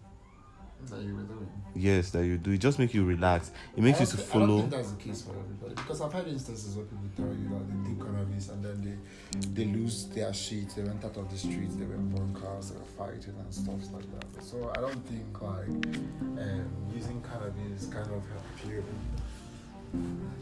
That 0.91 1.01
you 1.01 1.15
were 1.15 1.21
doing. 1.23 1.47
Yes, 1.75 2.11
that 2.11 2.25
you 2.25 2.37
do. 2.37 2.51
It 2.51 2.59
just 2.59 2.79
makes 2.79 2.93
you 2.93 3.03
relax. 3.05 3.51
It 3.75 3.83
makes 3.83 3.99
you 3.99 4.05
to 4.05 4.17
thi- 4.17 4.23
I 4.23 4.39
don't 4.39 4.47
follow. 4.47 4.59
think 4.59 4.71
that's 4.71 4.91
the 4.91 5.03
case 5.03 5.21
for 5.23 5.31
everybody 5.31 5.75
because 5.75 5.99
I've 6.01 6.13
had 6.13 6.27
instances 6.27 6.75
where 6.75 6.85
people 6.85 7.09
tell 7.17 7.25
you 7.27 7.49
that 7.49 7.67
they 7.69 7.89
do 7.89 8.03
cannabis 8.05 8.49
and 8.49 8.63
then 8.63 8.81
they 8.81 9.63
they 9.63 9.65
lose 9.71 10.05
their 10.05 10.33
shit, 10.33 10.69
they 10.75 10.83
went 10.83 11.03
out 11.03 11.17
of 11.17 11.29
the 11.29 11.37
streets, 11.37 11.75
they 11.75 11.85
were 11.85 11.97
burn 11.97 12.33
cars, 12.33 12.71
they 12.71 12.77
were 12.77 12.85
fighting 12.85 13.35
and 13.37 13.53
stuff 13.53 13.75
like 13.93 14.05
that. 14.19 14.43
So 14.43 14.71
I 14.75 14.79
don't 14.79 15.05
think 15.07 15.41
like 15.41 15.67
um, 15.67 16.65
using 16.95 17.21
cannabis 17.21 17.87
kind 17.87 18.05
of 18.07 18.23
help 18.29 18.69
you. 18.69 18.83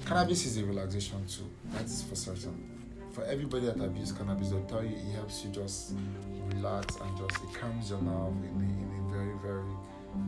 Cannabis 0.05 0.45
is 0.45 0.57
a 0.57 0.65
relaxation 0.65 1.25
too. 1.27 1.49
That 1.73 1.85
is 1.85 2.03
for 2.03 2.15
certain. 2.15 2.69
For 3.11 3.23
everybody 3.25 3.67
that 3.67 3.79
abuse 3.79 4.11
cannabis, 4.11 4.49
they'll 4.49 4.63
tell 4.65 4.83
you 4.83 4.95
it 4.95 5.13
helps 5.15 5.43
you 5.45 5.51
just 5.51 5.93
relax 6.55 6.95
and 6.97 7.15
just 7.17 7.43
it 7.43 7.53
calms 7.59 7.89
your 7.91 8.01
nerve 8.01 8.33
in 8.43 8.55
a, 8.59 8.97
in 8.97 9.05
a 9.07 9.11
very 9.15 9.37
very 9.41 9.69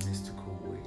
mystical 0.05 0.57
way. 0.65 0.79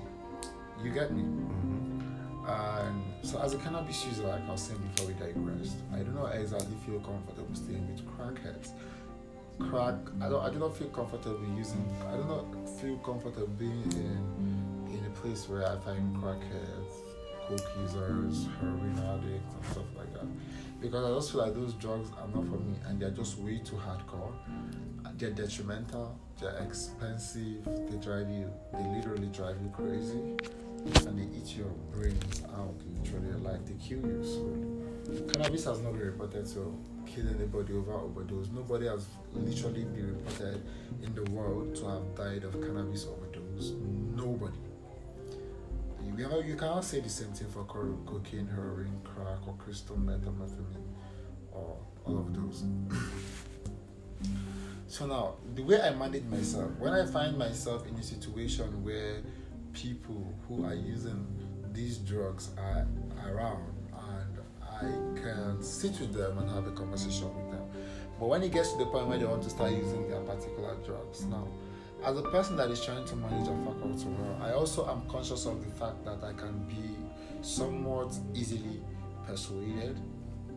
You 0.83 0.90
get 0.93 1.12
me? 1.12 1.23
Mhm. 1.23 2.05
And 2.49 3.02
so, 3.26 3.38
as 3.40 3.52
a 3.52 3.59
cannabis 3.59 4.05
user, 4.07 4.23
like 4.26 4.47
I 4.49 4.52
was 4.52 4.62
saying 4.62 4.81
before 4.95 5.09
we 5.09 5.14
digressed, 5.14 5.76
I 5.93 5.99
do 5.99 6.11
not 6.12 6.35
exactly 6.35 6.76
feel 6.87 6.99
comfortable 7.00 7.55
staying 7.55 7.87
with 7.93 8.02
crackheads. 8.07 8.73
Crack, 9.59 9.97
I 10.23 10.28
don't, 10.28 10.43
I 10.43 10.50
do 10.50 10.59
not 10.59 10.76
feel 10.76 10.88
comfortable 10.88 11.45
using. 11.57 11.85
I 12.09 12.17
do 12.17 12.25
not 12.25 12.47
feel 12.81 12.97
comfortable 12.99 13.49
being 13.59 13.83
in 13.93 14.23
in 14.95 15.05
a 15.05 15.11
place 15.21 15.49
where 15.49 15.67
I 15.67 15.76
find 15.81 16.17
crackheads, 16.17 16.93
coke 17.49 17.69
users, 17.83 18.47
heroin 18.61 18.97
addicts, 18.99 19.55
and 19.55 19.64
stuff 19.73 19.85
like 19.97 20.12
that. 20.14 20.26
Because 20.81 21.05
I 21.05 21.14
just 21.14 21.33
feel 21.33 21.40
like 21.43 21.55
those 21.55 21.75
drugs 21.75 22.09
are 22.21 22.28
not 22.28 22.45
for 22.47 22.59
me, 22.59 22.76
and 22.87 23.00
they're 23.00 23.11
just 23.11 23.37
way 23.40 23.59
too 23.59 23.76
hardcore. 23.76 24.33
They're 25.19 25.31
detrimental. 25.31 26.19
They're 26.41 26.57
expensive. 26.59 27.65
They 27.65 27.97
drive 27.99 28.31
you. 28.31 28.51
They 28.73 28.87
literally 28.97 29.29
drive 29.29 29.57
you 29.61 29.71
crazy 29.71 30.37
and 30.87 31.19
they 31.19 31.37
eat 31.37 31.57
your 31.57 31.71
brains 31.93 32.43
out 32.55 32.75
literally 33.03 33.33
like 33.41 33.65
they 33.67 33.75
kill 33.75 33.99
you 33.99 34.23
so 34.25 35.33
cannabis 35.33 35.65
has 35.65 35.81
not 35.81 35.93
been 35.93 36.07
reported 36.07 36.47
to 36.47 36.73
kill 37.07 37.29
anybody 37.29 37.75
over 37.75 37.93
overdose 37.93 38.49
nobody 38.55 38.87
has 38.87 39.07
literally 39.35 39.85
been 39.85 40.15
reported 40.15 40.63
in 41.03 41.15
the 41.15 41.31
world 41.33 41.75
to 41.75 41.87
have 41.87 42.15
died 42.15 42.45
of 42.45 42.53
cannabis 42.61 43.07
overdose 43.07 43.73
nobody 44.15 44.57
you, 46.07 46.15
cannot, 46.15 46.45
you 46.45 46.55
cannot 46.55 46.85
say 46.85 47.01
the 47.01 47.09
same 47.09 47.33
thing 47.33 47.49
for 47.49 47.65
cocaine 47.65 48.47
heroin 48.47 49.01
crack 49.05 49.47
or 49.47 49.55
crystal 49.59 49.97
methamphetamine 49.97 50.87
or 51.53 51.77
all 52.07 52.19
of 52.19 52.33
those 52.35 52.65
so 54.88 55.07
now 55.07 55.35
the 55.54 55.62
way 55.62 55.80
i 55.80 55.90
manage 55.90 56.25
myself 56.25 56.71
when 56.78 56.92
i 56.92 57.07
find 57.07 57.38
myself 57.38 57.87
in 57.87 57.95
a 57.95 58.02
situation 58.02 58.83
where 58.83 59.23
people 59.73 60.35
who 60.49 60.64
are 60.64 60.75
using 60.75 61.26
these 61.73 61.99
drugs 61.99 62.50
are 62.59 62.87
around 63.25 63.62
and 63.92 64.38
I 64.62 65.21
can 65.21 65.62
sit 65.62 65.99
with 66.00 66.12
them 66.12 66.38
and 66.38 66.50
have 66.50 66.66
a 66.66 66.73
conversation 66.73 67.35
with 67.35 67.50
them. 67.52 67.68
But 68.18 68.28
when 68.28 68.42
it 68.42 68.52
gets 68.52 68.73
to 68.73 68.78
the 68.78 68.87
point 68.87 69.09
where 69.09 69.18
they 69.18 69.25
want 69.26 69.42
to 69.45 69.50
start 69.50 69.73
using 69.73 70.09
their 70.09 70.21
particular 70.21 70.76
drugs, 70.85 71.25
now, 71.25 71.47
as 72.04 72.16
a 72.16 72.23
person 72.23 72.57
that 72.57 72.71
is 72.71 72.85
trying 72.85 73.04
to 73.07 73.16
manage 73.16 73.49
a 73.49 73.57
faculty 73.64 74.07
well, 74.07 74.38
I 74.42 74.52
also 74.52 74.88
am 74.88 75.09
conscious 75.09 75.47
of 75.47 75.64
the 75.64 75.71
fact 75.73 76.04
that 76.04 76.23
I 76.23 76.33
can 76.33 76.64
be 76.68 76.97
somewhat 77.42 78.16
easily 78.35 78.80
persuaded. 79.26 80.00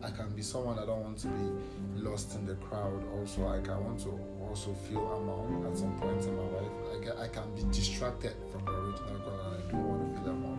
I 0.04 0.10
can 0.12 0.30
be 0.36 0.42
someone 0.42 0.80
I 0.80 0.86
don't 0.86 1.04
want 1.04 1.18
to 1.20 1.28
be 1.28 2.02
lost 2.02 2.36
in 2.36 2.46
the 2.46 2.56
crowd. 2.56 3.04
Also, 3.20 3.42
like 3.42 3.70
I 3.70 3.78
want 3.78 4.00
to 4.02 4.20
also 4.50 4.74
feel 4.74 5.06
among 5.14 5.66
at 5.70 5.78
some 5.78 5.96
point 6.00 6.22
in 6.24 6.36
my 6.36 6.44
life. 6.44 6.72
I 7.00 7.04
get, 7.06 7.18
I 7.18 7.28
can 7.28 7.54
be 7.56 7.64
distracted 7.72 8.34
from 8.52 8.66
the 8.66 8.72
original 8.72 9.20
goal 9.20 9.40
and 9.40 9.64
I 9.64 9.72
don't 9.72 9.84
want 9.88 10.16
to 10.16 10.22
feel 10.22 10.32
among. 10.32 10.58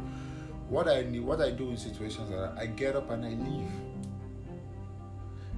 What 0.68 0.88
I 0.88 1.02
need, 1.02 1.20
what 1.20 1.40
I 1.40 1.50
do 1.50 1.70
in 1.70 1.76
situations 1.76 2.30
that, 2.30 2.54
I 2.58 2.66
get 2.66 2.96
up 2.96 3.11
and 3.11 3.25
I 3.25 3.30
leave. 3.30 3.70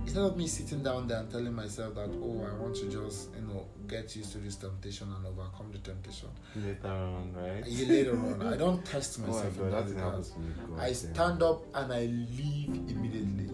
Instead 0.02 0.22
of 0.24 0.36
me 0.36 0.46
sitting 0.46 0.82
down 0.82 1.08
there 1.08 1.18
and 1.20 1.30
telling 1.30 1.54
myself 1.54 1.94
that, 1.94 2.10
oh, 2.22 2.46
I 2.46 2.54
want 2.60 2.74
to 2.76 2.90
just, 2.90 3.30
you 3.36 3.40
know, 3.46 3.66
get 3.88 4.14
used 4.14 4.32
to 4.32 4.38
this 4.38 4.56
temptation 4.56 5.08
and 5.16 5.26
overcome 5.26 5.72
the 5.72 5.78
temptation. 5.78 6.28
Later 6.56 6.88
on, 6.88 7.32
right? 7.34 7.64
Later 7.66 8.12
on, 8.18 8.42
I 8.46 8.56
don't 8.56 8.84
test 8.92 9.18
Oh 9.18 9.22
my 9.22 9.28
myself 9.28 9.56
in 9.56 9.70
god, 9.70 9.72
that 9.72 9.76
that 9.76 9.84
thing 9.86 9.94
regard. 9.96 10.10
happens 10.10 10.30
to 10.32 10.38
me. 10.40 10.46
I 10.78 10.92
stand 10.92 11.42
up 11.42 11.64
and 11.74 11.92
I 11.92 12.00
leave 12.04 12.68
immediately. 12.90 13.50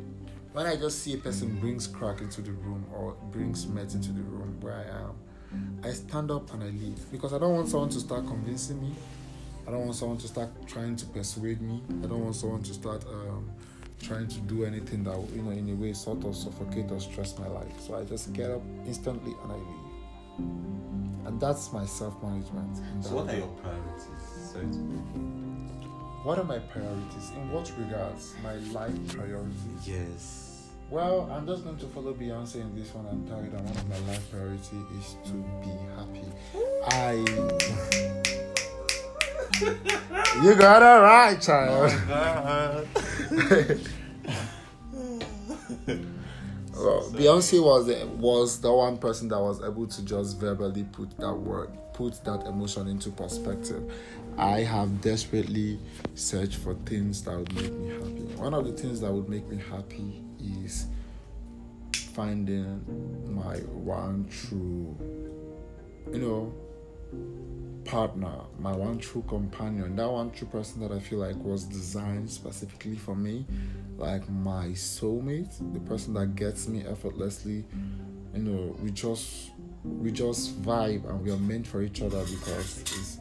When 0.52 0.66
I 0.66 0.75
just 0.75 1.04
see 1.04 1.14
a 1.14 1.19
person 1.19 1.61
brings 1.61 1.87
crack 1.87 2.21
into 2.21 2.40
the 2.40 2.50
room 2.50 2.85
or 2.92 3.16
brings 3.30 3.69
meth 3.69 3.95
into 3.95 4.11
the 4.11 4.23
room 4.23 4.61
where 4.61 4.75
I 4.75 5.04
am, 5.04 5.14
I 5.85 5.92
stand 5.92 6.30
up 6.33 6.52
and 6.52 6.62
I 6.64 6.66
leave 6.66 6.99
because 7.12 7.33
I 7.33 7.38
don't 7.38 7.54
want 7.54 7.69
someone 7.69 7.90
to 7.90 8.00
start 8.00 8.26
convincing 8.26 8.80
me. 8.83 8.92
I 9.66 9.71
don't 9.71 9.85
want 9.85 9.95
someone 9.95 10.19
to 10.19 10.26
start 10.26 10.49
trying 10.66 10.97
to 10.97 11.07
persuade 11.07 11.61
me. 11.61 11.80
I 12.02 12.07
don't 12.07 12.25
want 12.25 12.35
someone 12.35 12.62
to 12.64 12.75
start 12.75 13.04
um, 13.07 13.49
trying 14.02 14.26
to 14.26 14.40
do 14.40 14.64
anything 14.64 15.04
that 15.04 15.16
you 15.35 15.42
know 15.42 15.50
in 15.50 15.69
a 15.71 15.75
way 15.75 15.92
sort 15.92 16.25
of 16.25 16.35
suffocate 16.35 16.90
or 16.90 16.99
stress 16.99 17.38
my 17.38 17.47
life. 17.47 17.80
So 17.80 17.95
I 17.95 18.04
just 18.04 18.33
get 18.33 18.50
up 18.50 18.62
instantly 18.87 19.37
and 19.45 19.52
I 19.52 19.57
leave. 19.57 21.26
And 21.26 21.40
that's 21.40 21.73
my 21.73 21.87
self-management. 21.87 22.76
So, 23.04 23.14
what 23.14 23.28
are 23.28 23.37
your 23.37 23.47
priorities? 23.49 24.52
To 24.52 25.89
What 26.22 26.38
are 26.38 26.44
my 26.44 26.58
priorities? 26.58 27.30
In 27.34 27.50
what 27.50 27.72
regards? 27.78 28.34
My 28.42 28.56
life 28.78 28.92
priorities. 29.08 29.86
Yes. 29.86 30.68
Well, 30.90 31.30
I'm 31.32 31.46
just 31.46 31.64
going 31.64 31.78
to 31.78 31.86
follow 31.86 32.12
Beyonce 32.12 32.56
in 32.56 32.74
this 32.74 32.92
one 32.92 33.06
and 33.06 33.26
tell 33.26 33.42
you 33.42 33.48
that 33.50 33.62
one 33.62 33.74
of 33.74 33.88
my 33.88 33.98
life 34.12 34.30
priority 34.30 34.76
is 34.98 35.16
to 35.24 35.32
be 35.62 35.70
happy. 35.96 36.28
I. 36.88 37.12
you 40.44 40.54
got 40.56 40.82
it 40.82 41.00
right, 41.00 41.40
child. 41.40 41.90
Well, 46.80 47.10
Beyonce 47.10 47.62
was 47.62 47.86
the, 47.86 48.06
was 48.06 48.58
the 48.58 48.72
one 48.72 48.96
person 48.96 49.28
that 49.28 49.38
was 49.38 49.62
able 49.62 49.86
to 49.86 50.02
just 50.02 50.38
verbally 50.38 50.84
put 50.84 51.14
that 51.18 51.34
word, 51.34 51.68
put 51.92 52.24
that 52.24 52.46
emotion 52.46 52.88
into 52.88 53.10
perspective. 53.10 53.92
I 54.40 54.61
have 54.61 55.02
desperately 55.02 55.78
searched 56.14 56.56
for 56.56 56.73
things 56.87 57.23
that 57.25 57.37
would 57.37 57.54
make 57.54 57.73
me 57.75 57.90
happy. 57.90 58.35
One 58.40 58.54
of 58.54 58.64
the 58.64 58.73
things 58.73 59.02
that 59.02 59.12
would 59.12 59.28
make 59.28 59.47
me 59.47 59.62
happy 59.70 60.23
is 60.64 60.87
finding 61.92 62.82
my 63.35 63.56
one 63.56 64.26
true, 64.30 64.97
you 66.11 66.18
know, 66.20 66.54
partner, 67.85 68.32
my 68.59 68.73
one 68.73 68.99
true 68.99 69.23
companion, 69.28 69.94
that 69.97 70.11
one 70.11 70.30
true 70.30 70.49
person 70.49 70.80
that 70.80 70.90
I 70.90 71.00
feel 71.00 71.18
like 71.18 71.37
was 71.37 71.64
designed 71.64 72.30
specifically 72.30 72.97
for 72.97 73.14
me, 73.14 73.44
like 73.99 74.26
my 74.30 74.68
soulmate, 74.68 75.52
the 75.75 75.80
person 75.80 76.14
that 76.14 76.35
gets 76.35 76.66
me 76.66 76.82
effortlessly. 76.87 77.66
You 78.32 78.42
know, 78.42 78.76
we 78.80 78.90
just 78.90 79.50
we 79.85 80.11
just 80.11 80.62
vibe 80.62 81.06
and 81.11 81.23
we 81.23 81.30
are 81.30 81.37
meant 81.37 81.66
for 81.66 81.82
each 81.82 82.00
other 82.00 82.25
because 82.25 82.80
it's 82.80 83.18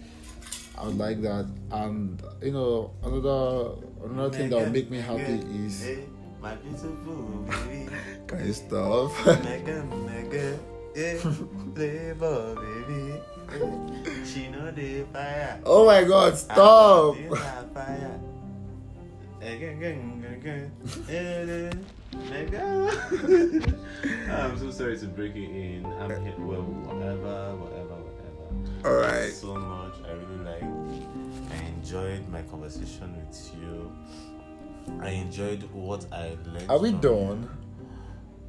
I 0.79 0.85
would 0.85 0.97
like 0.97 1.21
that. 1.21 1.45
And 1.71 2.21
you 2.41 2.51
know, 2.51 2.91
another 3.03 3.75
another 4.05 4.37
thing 4.37 4.49
that 4.49 4.59
would 4.59 4.71
make 4.71 4.89
me 4.89 4.99
happy 4.99 5.41
is 5.65 5.85
eh, 5.85 5.97
My 6.41 6.55
beautiful 6.55 7.45
baby. 7.49 7.89
Can 8.27 8.45
you 8.47 8.53
stop? 8.53 9.11
mega, 9.43 9.83
mega. 10.07 10.57
Yeah, 10.95 11.17
flavor, 11.75 12.55
baby. 12.55 13.19
Eh. 13.51 14.23
She 14.23 14.47
know 14.47 14.71
the 14.71 15.03
fire. 15.11 15.59
oh 15.65 15.85
my 15.85 16.03
god, 16.03 16.37
stop! 16.37 17.15
Fire. 17.73 18.19
Eh, 19.41 19.79
I'm 24.29 24.57
so 24.57 24.71
sorry 24.71 24.97
to 24.99 25.05
break 25.07 25.35
it 25.35 25.49
in. 25.49 25.85
I'm 25.85 26.09
here. 26.23 26.33
Well, 26.37 26.61
whatever, 26.61 27.55
whatever, 27.55 27.95
whatever. 27.95 28.85
Alright. 28.85 29.33
so 29.33 29.55
much. 29.55 29.95
I 30.05 30.11
really 30.11 30.43
like. 30.43 30.63
I 31.89 31.91
enjoyed 31.91 32.29
my 32.29 32.43
conversation 32.43 33.15
with 33.15 33.51
you. 33.59 33.91
I 35.01 35.09
enjoyed 35.09 35.63
what 35.73 36.05
I 36.11 36.37
learned. 36.45 36.69
Are 36.69 36.77
we 36.77 36.91
done? 36.91 37.49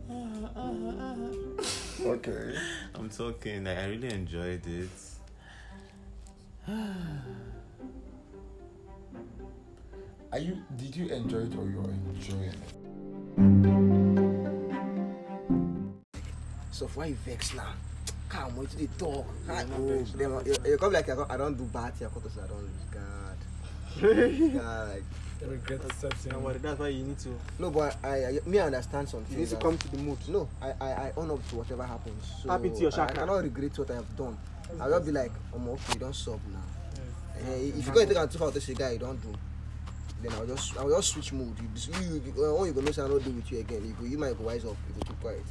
Okay. 2.00 2.54
I'm 2.94 3.11
talking. 3.11 3.64
Like, 3.64 3.76
I 3.78 3.87
really 3.88 4.09
enjoyed 4.09 4.66
it. 4.66 4.88
Are 10.32 10.38
you 10.38 10.56
did 10.76 10.97
you 10.97 11.09
enjoy 11.09 11.40
it 11.40 11.54
or 11.56 11.68
you're 11.68 11.90
enjoying 12.14 12.44
it? 12.44 12.56
So 16.70 16.87
why 16.94 17.06
you 17.06 17.14
vex 17.16 17.54
now? 17.54 17.75
Come, 18.30 18.56
what 18.56 18.73
you 18.73 18.87
dey 18.87 18.92
talk? 18.99 19.26
Yeah, 19.47 19.64
oh, 19.78 20.02
them, 20.02 20.42
you, 20.47 20.54
you 20.64 20.78
come 20.78 20.92
like 20.92 21.09
I 21.11 21.14
don't, 21.14 21.30
I 21.30 21.37
don't 21.37 21.54
do 21.59 21.64
bad 21.64 21.94
thing. 21.94 22.06
I 22.09 22.11
come 22.11 22.23
to 22.23 22.30
say 22.30 22.40
I 22.42 22.47
don't 22.47 22.62
lose. 22.62 22.90
God, 24.00 25.02
God, 25.40 25.50
regret 25.50 25.80
accepting. 25.85 26.32
Don't 26.32 26.62
that's 26.62 26.78
why 26.78 26.88
you 26.88 27.04
need 27.04 27.18
to. 27.20 27.30
no, 27.59 27.70
but 27.70 27.97
I, 28.04 28.26
I 28.26 28.38
me 28.47 28.59
I 28.59 28.66
understand 28.66 29.09
something. 29.09 29.32
You 29.32 29.40
need 29.44 29.50
to 29.50 29.56
come 29.56 29.76
to 29.78 29.88
the 29.90 29.99
mood. 29.99 30.18
No, 30.28 30.49
I, 30.61 30.73
I, 30.80 30.90
I 30.90 31.12
own 31.16 31.30
up 31.30 31.47
to 31.49 31.56
whatever 31.56 31.82
happens. 31.85 32.25
So 32.42 32.49
Tap 32.49 32.64
into 32.64 32.80
your 32.80 32.90
I, 32.92 32.94
I 32.94 32.97
chakra. 33.06 33.16
cannot 33.16 33.42
regret 33.42 33.78
what 33.78 33.90
I 33.90 33.94
have 33.94 34.16
done. 34.16 34.37
I'll 34.80 34.90
just 34.90 35.06
be 35.06 35.12
like, 35.12 35.32
um, 35.54 35.68
okay, 35.68 35.99
don't 35.99 36.14
sub 36.14 36.40
now. 36.52 36.61
Yeah. 37.44 37.52
Eh, 37.52 37.73
if 37.78 37.87
you 37.87 37.92
go 37.92 38.00
and 38.00 38.09
take 38.09 38.18
out 38.18 38.30
two 38.30 38.44
out 38.44 38.54
this 38.54 38.66
guy, 38.70 38.92
you 38.92 38.99
don't 38.99 39.20
do. 39.20 39.35
Then 40.23 40.33
I'll 40.33 40.47
just 40.47 40.77
I'll 40.77 40.89
just 40.91 41.09
switch 41.11 41.33
mood. 41.33 41.57
You, 41.59 41.93
you, 42.00 42.23
you, 42.37 42.45
uh, 42.45 42.55
when 42.55 42.67
you 42.67 42.73
go 42.75 42.81
know 42.83 42.93
say 42.93 43.03
I 43.03 43.09
not 43.09 43.25
deal 43.25 43.33
with 43.33 43.50
you 43.50 43.61
again, 43.61 43.83
you 43.87 43.95
go 43.99 44.05
you 44.05 44.19
might 44.19 44.37
go 44.37 44.45
wise 44.45 44.65
up, 44.65 44.77
you 44.89 44.95
go 44.95 45.00
keep 45.07 45.21
quiet. 45.21 45.43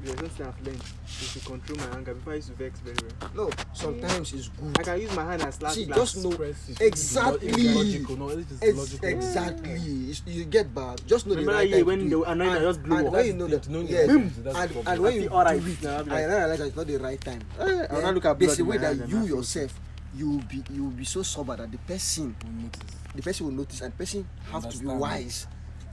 There's 0.00 0.16
something 0.18 0.46
I've 0.46 0.66
learned 0.66 0.82
is 1.22 1.32
to 1.32 1.40
control 1.40 1.78
my 1.78 1.96
anger. 1.96 2.14
Before 2.14 2.32
I 2.34 2.36
used 2.36 2.48
to 2.48 2.54
vex 2.54 2.78
very 2.80 2.96
well. 3.02 3.30
No, 3.34 3.50
sometimes 3.72 4.32
it's 4.32 4.48
good. 4.48 4.78
I 4.78 4.82
can 4.84 5.00
use 5.00 5.16
my 5.16 5.24
hand 5.24 5.42
and 5.42 5.52
slash 5.54 5.74
See, 5.74 5.86
glass. 5.86 5.98
just 5.98 6.24
know 6.24 6.32
exactly. 6.78 7.48
It's 7.48 7.74
logical, 7.74 8.16
no, 8.16 8.28
it's 8.28 8.62
logical. 8.78 9.08
exactly. 9.08 10.10
It's, 10.10 10.22
you 10.26 10.44
get 10.44 10.72
bad. 10.74 11.00
Just 11.06 11.26
know 11.26 11.34
Remember 11.34 11.52
the 11.52 11.58
right 11.58 11.68
year 11.68 11.78
time 11.78 11.86
when 11.86 11.98
they 11.98 12.04
annoying, 12.22 12.50
I 12.50 12.56
and, 12.56 12.64
just 12.64 12.82
blew 12.82 12.96
and 12.96 13.06
up. 13.08 13.12
when 13.14 13.26
you 13.26 13.32
know 13.32 13.46
that, 13.48 13.62
the- 13.62 13.70
no, 13.70 13.80
yes, 13.80 14.08
and, 14.08 14.30
the 14.30 14.50
problem. 14.52 14.86
and 14.86 15.02
when 15.02 15.14
you 15.14 15.20
feel 15.22 15.32
alright. 15.32 15.64
do 15.64 15.70
it, 15.70 15.82
Now 15.82 15.98
I 15.98 16.02
now 16.02 16.36
realize 16.36 16.58
that 16.58 16.66
it's 16.68 16.76
not 16.76 16.86
the 16.86 16.96
right 16.98 17.20
time. 17.20 17.40
I 17.58 18.00
not 18.02 18.14
look 18.14 18.24
at 18.26 18.38
in 18.60 18.66
way 18.66 18.76
that 18.78 18.92
and 18.98 19.10
you 19.10 19.24
yourself 19.24 19.80
you 20.14 20.30
will 20.30 20.42
be 20.48 20.62
you 20.72 20.84
will 20.84 20.90
be 20.90 21.04
so 21.04 21.22
sober 21.22 21.56
that 21.56 21.70
the 21.70 21.78
person 21.78 22.34
the 23.14 23.22
person 23.22 23.46
will 23.46 23.52
notice 23.54 23.80
and 23.82 23.92
the 23.92 23.96
person 23.96 24.26
have 24.50 24.68
to 24.68 24.78
be 24.78 24.86
wise. 24.86 25.46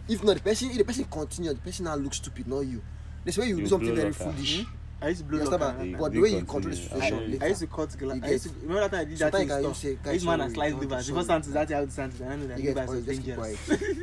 If 0.07 0.23
not 0.23 0.35
the 0.35 0.41
person 0.41 0.69
if 0.71 0.77
the 0.77 0.83
person 0.83 1.05
continue, 1.05 1.53
the 1.53 1.59
person 1.59 1.85
now 1.85 1.95
looks 1.95 2.17
stupid, 2.17 2.47
not 2.47 2.61
you. 2.61 2.81
That's 3.23 3.37
why 3.37 3.45
you, 3.45 3.55
You 3.57 3.63
do 3.63 3.67
something 3.69 3.95
very 3.95 4.11
locker. 4.11 4.23
foolish. 4.31 4.65
I 5.01 5.07
used 5.09 5.21
to 5.21 5.25
blow 5.25 5.43
locker. 5.43 5.83
You- 5.83 5.97
But 5.97 6.11
the 6.13 6.21
way 6.21 6.29
you 6.29 6.37
control 6.45 6.61
the 6.61 6.69
I- 6.69 6.73
situation 6.73 7.17
I, 7.17 7.25
later. 7.25 7.45
I 7.45 7.47
used 7.49 7.59
to 7.61 7.67
cut 7.67 7.97
glass. 7.97 8.19
I 8.23 8.27
used 8.29 8.43
to, 8.45 8.49
remember 8.61 8.79
that 8.81 8.91
time 8.91 8.99
I 9.01 9.03
did 9.05 9.17
that 9.17 9.31
Sometimes 9.33 9.49
thing 9.49 9.51
I 9.51 10.11
used 10.13 10.25
man 10.25 10.41
and 10.41 10.49
"Guys, 10.49 10.53
slice 10.55 10.71
sorry, 10.71 10.81
liver. 10.81 10.95
don't 10.95 11.05
Before 11.07 11.21
do 11.21 11.27
Santos, 11.27 11.53
that 11.53 11.69
how 11.71 11.87
Santos. 11.87 12.21
I 12.21 12.35
know 12.35 12.47
that 12.47 12.57
or 12.57 12.95
you 12.95 12.99
is 12.99 13.05
dangerous. 13.05 13.69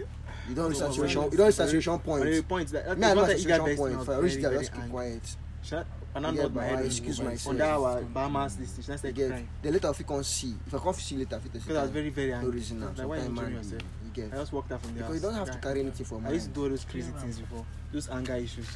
You 0.48 0.56
don't 0.56 0.68
reach 0.70 0.78
saturation. 0.78 1.22
You 1.22 1.30
don't 1.38 1.46
reach 1.46 1.54
saturation 1.54 1.98
point. 2.00 2.24
the 2.24 2.42
point 2.42 2.68
that 2.72 2.98
Me, 2.98 3.06
I 3.06 3.14
know 3.14 3.22
I 3.24 3.36
saturation 3.36 3.48
that 3.48 3.76
point. 3.76 3.94
best 3.96 4.02
If 4.02 4.08
I 4.08 4.18
reach 4.18 4.34
there, 4.42 4.58
just 4.58 4.72
keep 4.74 4.90
quiet. 4.90 5.36
Shut. 5.62 5.86
And 6.14 6.26
I 6.26 6.30
Yeah, 6.30 6.42
nod 6.42 6.54
my 6.54 6.64
head 6.64 6.84
excuse 6.84 7.20
on- 7.20 7.26
myself. 7.26 7.52
on 7.52 7.58
that 7.58 7.70
our 7.70 8.02
Bahamas 8.02 8.58
list. 8.58 8.86
That's 8.86 9.02
You 9.02 9.08
like 9.08 9.16
get 9.16 9.44
the 9.62 9.70
later 9.70 9.88
if 9.90 9.98
you 9.98 10.04
can 10.04 10.24
see. 10.24 10.54
If 10.66 10.74
I 10.74 10.78
can't 10.78 10.96
see 10.96 11.16
later, 11.16 11.36
if 11.36 11.52
Because 11.52 11.76
I 11.76 11.82
was 11.82 11.90
very, 11.90 12.10
very 12.10 12.32
angry. 12.34 12.48
no 12.50 12.54
reason 12.54 12.80
now. 12.80 12.86
Like, 12.96 13.08
why 13.08 13.16
you 13.16 13.22
Sometimes 13.22 13.38
injuring 13.48 13.54
yourself? 13.64 13.82
you 14.04 14.10
get 14.22 14.32
I 14.34 14.36
just 14.36 14.52
walked 14.52 14.72
out 14.72 14.82
from 14.82 14.92
the 14.94 15.00
because 15.00 15.14
you 15.16 15.20
don't 15.22 15.34
have 15.34 15.50
to 15.50 15.58
carry 15.58 15.80
anything 15.80 16.06
for 16.06 16.20
me. 16.20 16.28
I 16.28 16.32
used 16.32 16.48
to 16.48 16.52
do 16.52 16.62
all 16.64 16.68
those 16.68 16.84
crazy 16.84 17.10
things 17.12 17.38
before. 17.38 17.64
Those 17.92 18.08
anger 18.10 18.34
issues. 18.34 18.68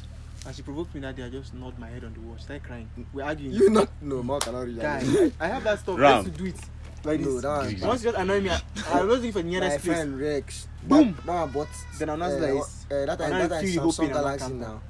And 0.45 0.55
she 0.55 0.61
provoked 0.63 0.95
me 0.95 1.01
that 1.01 1.15
day. 1.15 1.23
I 1.25 1.29
just 1.29 1.53
nod 1.53 1.77
my 1.77 1.87
head 1.87 2.03
on 2.05 2.13
the 2.13 2.19
wall. 2.21 2.35
She 2.37 2.43
started 2.43 2.63
crying. 2.63 2.89
We're 3.13 3.23
arguing. 3.23 3.53
You 3.53 3.69
not 3.69 3.89
no 4.01 4.23
more 4.23 4.39
cannot 4.39 4.65
read. 4.65 4.79
Guy, 4.81 5.01
I, 5.03 5.31
I 5.39 5.47
have 5.47 5.63
that 5.63 5.79
stuff. 5.79 5.97
I 5.97 6.01
Ram. 6.01 6.23
used 6.25 6.35
to 6.37 6.43
do 6.43 6.45
it. 6.49 6.55
Like 7.03 7.19
No, 7.19 7.33
this. 7.33 7.41
that 7.43 7.49
was 7.49 7.65
Once 7.73 7.81
Once 7.83 8.03
you 8.03 8.11
just 8.11 8.21
annoy 8.21 8.41
me, 8.41 8.49
I, 8.49 8.61
I 8.93 9.03
was 9.03 9.15
looking 9.17 9.31
for 9.31 9.39
the 9.39 9.43
my 9.45 9.49
nearest 9.51 9.79
place. 9.85 9.95
friend 9.97 10.19
Rex. 10.19 10.67
Boom. 10.83 11.13
That, 11.13 11.25
that 11.25 11.33
one 11.33 11.51
bought. 11.51 11.67
Then 11.99 12.09
I'm 12.09 12.19
not 12.19 12.31
uh, 12.31 12.35
like, 12.37 12.53
uh, 12.63 13.05
that 13.05 13.19
time, 13.19 13.29
that 13.29 13.41
I 13.41 13.47
time 13.47 13.65
feel 13.65 13.73
the 13.75 13.81
whole 13.81 13.91
Samsung 13.91 13.97
pain 13.99 14.09
Galaxy 14.13 14.53
now. 14.53 14.81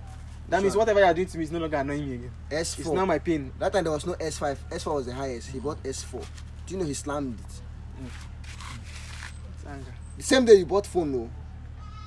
That 0.50 0.62
means 0.62 0.74
So- 0.74 0.80
whatever 0.80 1.00
you're 1.02 1.14
doing 1.14 1.28
to 1.28 1.38
me 1.38 1.44
is 1.44 1.52
no 1.52 1.60
longer 1.60 1.78
annoying 1.78 2.08
me 2.10 2.16
again. 2.16 2.32
It's 2.50 2.78
now 2.80 2.92
S4. 3.04 3.08
my 3.08 3.20
pain. 3.20 3.52
That 3.60 3.74
time 3.74 3.84
there 3.84 3.92
was 3.94 4.06
no 4.06 4.14
S5. 4.14 4.58
S4 4.72 4.94
was 4.94 5.06
the 5.06 5.14
highest. 5.14 5.50
He 5.50 5.60
bought 5.60 5.82
S4. 5.84 6.22
Do 6.66 6.74
you 6.74 6.80
know 6.80 6.86
he 6.86 6.94
slammed 6.94 7.40
it? 7.40 8.06
It's 9.58 9.66
anger. 9.68 9.94
The 10.18 10.24
same 10.24 10.46
day 10.46 10.56
you 10.56 10.66
bought 10.66 10.88
phone, 10.88 11.12
no. 11.12 11.30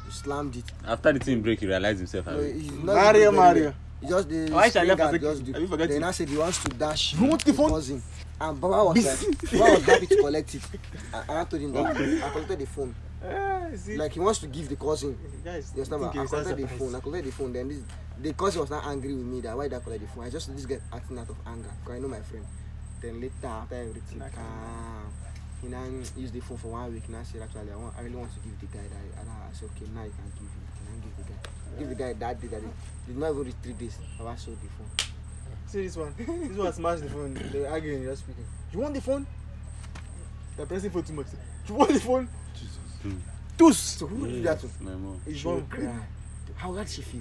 You 0.06 0.10
slammed 0.10 0.56
it. 0.56 0.64
After 0.86 1.12
the 1.12 1.18
team 1.18 1.42
break, 1.42 1.60
he 1.60 1.66
realized 1.66 1.98
himself. 1.98 2.26
No, 2.26 2.40
he's 2.42 2.70
not 2.72 2.84
Mario, 2.96 3.30
Mario. 3.32 3.62
well. 3.64 3.74
He 4.00 4.08
just 4.08 4.28
the 4.30 4.48
Why 4.50 4.68
should 4.70 4.82
I 4.90 4.94
left 4.94 5.20
just 5.20 5.44
do. 5.44 5.52
Have 5.52 5.60
you 5.62 5.68
forgot 5.68 5.88
Then 5.88 6.02
it? 6.02 6.06
I 6.06 6.10
said 6.12 6.28
he 6.30 6.36
wants 6.38 6.62
to 6.64 6.70
dash. 6.70 7.14
You 7.14 7.26
want 7.26 7.44
the 7.44 7.52
phone? 7.52 7.68
Cousin. 7.70 8.02
And 8.40 8.58
Baba 8.60 8.84
was 8.84 9.04
like, 9.42 9.50
Baba 9.52 9.72
was 9.74 9.82
happy 9.84 10.06
to 10.06 10.16
collect 10.16 10.54
it. 10.54 10.62
And 11.12 11.30
I 11.38 11.44
told 11.44 11.60
him 11.62 11.72
that 11.72 11.84
I 11.86 12.30
collected 12.30 12.58
the 12.60 12.66
phone. 12.66 12.94
Ah. 13.22 13.68
Like 13.96 14.12
he 14.12 14.20
wants 14.20 14.38
to 14.40 14.46
give 14.46 14.68
the 14.68 14.76
cousin. 14.76 15.16
guys, 15.44 15.70
understand? 15.72 16.12
think 16.12 16.24
I 16.24 16.26
collected 16.26 16.58
the 16.58 16.68
phone. 16.68 16.94
I 16.94 17.00
collected 17.00 17.28
the 17.28 17.36
phone. 17.36 17.52
Then 17.52 17.68
this, 17.68 17.82
the 18.20 18.32
cousin 18.32 18.60
was 18.62 18.70
not 18.70 18.86
angry 18.86 19.14
with 19.14 19.26
me 19.26 19.40
that 19.42 19.56
why 19.56 19.68
did 19.68 19.76
I 19.76 19.80
collect 19.80 20.02
the 20.02 20.08
phone? 20.08 20.24
I 20.24 20.30
just 20.30 20.54
this 20.54 20.66
guy 20.66 20.78
acting 20.92 21.18
out 21.18 21.28
of 21.28 21.36
anger 21.46 21.70
because 21.80 21.96
I 21.96 21.98
know 22.00 22.08
my 22.08 22.20
friend. 22.20 22.46
Then 23.00 23.20
later 23.20 23.46
after 23.46 23.74
everything, 23.76 24.18
Like, 24.18 24.34
calm. 24.34 25.12
He 25.62 25.68
now 25.68 25.84
used 25.84 26.32
the 26.32 26.40
phone 26.40 26.56
for 26.56 26.68
one 26.68 26.92
week. 26.92 27.08
Now 27.10 27.22
said 27.22 27.42
actually 27.42 27.70
I 27.70 27.76
want 27.76 27.94
I 27.98 28.02
really 28.02 28.16
want 28.16 28.32
to 28.32 28.40
give 28.40 28.58
the 28.58 28.66
guy 28.66 28.84
that. 28.84 29.20
And 29.20 29.28
I 29.28 29.52
said 29.52 29.68
okay 29.76 29.86
now 29.94 30.04
you 30.04 30.12
can 30.16 30.32
give 30.32 30.48
him. 30.48 30.64
Can 30.72 30.86
I 30.88 31.04
give 31.04 31.16
the 31.16 31.24
guy? 31.28 31.38
Give 31.78 31.88
the 31.88 31.94
guy 31.94 32.12
that 32.14 32.40
day 32.40 32.48
that 32.48 32.60
day. 32.62 32.72
Did 33.06 33.16
not 33.18 33.30
even 33.32 33.44
reach 33.44 33.54
three 33.62 33.74
days. 33.74 33.98
Baba 34.18 34.38
sold 34.38 34.56
the 34.60 34.68
phone. 34.68 35.12
See 35.66 35.82
this 35.82 35.96
one. 35.96 36.14
this 36.48 36.56
one 36.56 36.72
smashed 36.72 37.02
the 37.02 37.10
phone. 37.10 37.34
They're 37.52 37.70
arguing. 37.70 38.02
You're 38.02 38.16
speaking. 38.16 38.44
You 38.72 38.78
want 38.80 38.94
the 38.94 39.00
phone? 39.00 39.26
They're 40.56 40.66
pressing 40.66 40.90
for 40.90 41.02
too 41.02 41.12
much. 41.12 41.26
You 41.68 41.74
want 41.74 41.92
the 41.92 42.00
phone? 42.00 42.28
Hmm. 43.02 43.12
Tus. 43.56 43.78
So 43.78 44.06
who 44.06 44.26
did 44.26 44.42
that 44.44 44.60
to? 44.60 44.66
Yes, 44.66 44.76
my 44.80 44.90
mom. 44.92 45.20
It's 45.26 45.38
She 45.38 45.46
wrong. 45.48 45.66
cried. 45.68 46.06
How 46.56 46.74
did 46.74 46.88
she 46.88 47.02
feel? 47.02 47.20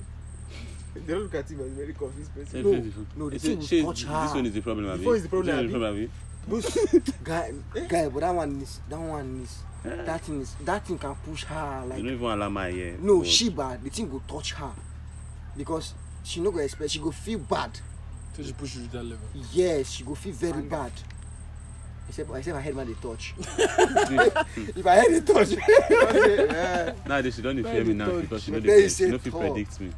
They 0.93 1.01
don't 1.13 1.23
look 1.23 1.35
at 1.35 1.49
him 1.49 1.59
as 1.61 1.67
a 1.67 1.69
very 1.69 1.93
confused 1.93 2.33
person. 2.33 2.63
No, 2.63 3.25
no, 3.25 3.29
the 3.29 3.39
thing 3.39 3.59
will 3.59 3.93
touch 3.93 3.99
This 4.01 4.09
her. 4.09 4.35
one 4.35 4.45
is 4.47 4.53
the 4.53 4.61
problem, 4.61 4.85
The 4.87 4.93
abi? 4.93 5.03
phone 5.03 5.15
is 5.15 5.23
the 5.23 5.29
problem, 5.29 5.65
This 5.67 5.73
one 5.73 5.83
abi? 5.83 6.09
abi? 6.49 7.11
guy, 7.23 7.53
guy, 7.87 8.09
but 8.09 8.19
that 8.21 8.33
one 8.33 8.61
is 8.61 8.79
that 8.89 8.99
one 8.99 9.41
is 9.43 9.59
that 9.83 10.21
thing 10.21 10.41
is 10.41 10.55
that 10.65 10.85
thing 10.85 10.97
can 10.97 11.13
push 11.15 11.43
her 11.43 11.81
You 11.83 11.89
like 11.89 11.97
don't 11.99 12.07
even 12.13 12.25
allow 12.25 12.49
my 12.49 12.69
ear. 12.69 12.97
no 12.99 13.19
but- 13.19 13.27
she 13.27 13.49
bad 13.49 13.83
the 13.83 13.89
thing 13.91 14.09
go 14.09 14.19
touch 14.27 14.53
her 14.53 14.71
because 15.55 15.93
she 16.23 16.39
no 16.39 16.49
go 16.51 16.57
expect 16.59 16.89
she 16.89 16.99
go 16.99 17.11
feel 17.11 17.37
bad 17.39 17.79
So 18.35 18.41
she 18.43 18.53
push 18.53 18.75
you 18.77 18.85
to 18.87 18.91
that 18.93 19.03
level. 19.03 19.27
yes 19.53 19.91
she 19.91 20.03
go 20.03 20.15
feel 20.15 20.33
very 20.33 20.53
Anger. 20.53 20.69
bad 20.69 20.91
except 22.09 22.29
except 22.35 22.57
i 22.57 22.61
head 22.61 22.75
man 22.75 22.87
dey 22.87 22.95
touch 23.01 23.33
if 23.39 24.85
i 24.85 24.95
head 24.95 25.09
dey 25.09 25.21
touch 25.33 25.51
yeah. 25.51 27.21
they 27.21 27.31
should 27.31 27.43
don't 27.43 27.63
fear 27.63 27.85
me 27.85 27.93
now 27.93 28.19
because 28.19 28.43
she 28.43 28.51
know 28.51 28.57
But 28.59 28.63
the 28.67 28.87
then 28.87 29.07
you 29.07 29.11
know 29.11 29.17
fit 29.19 29.31
talk. 29.31 29.41
predict 29.41 29.79
me. 29.79 29.91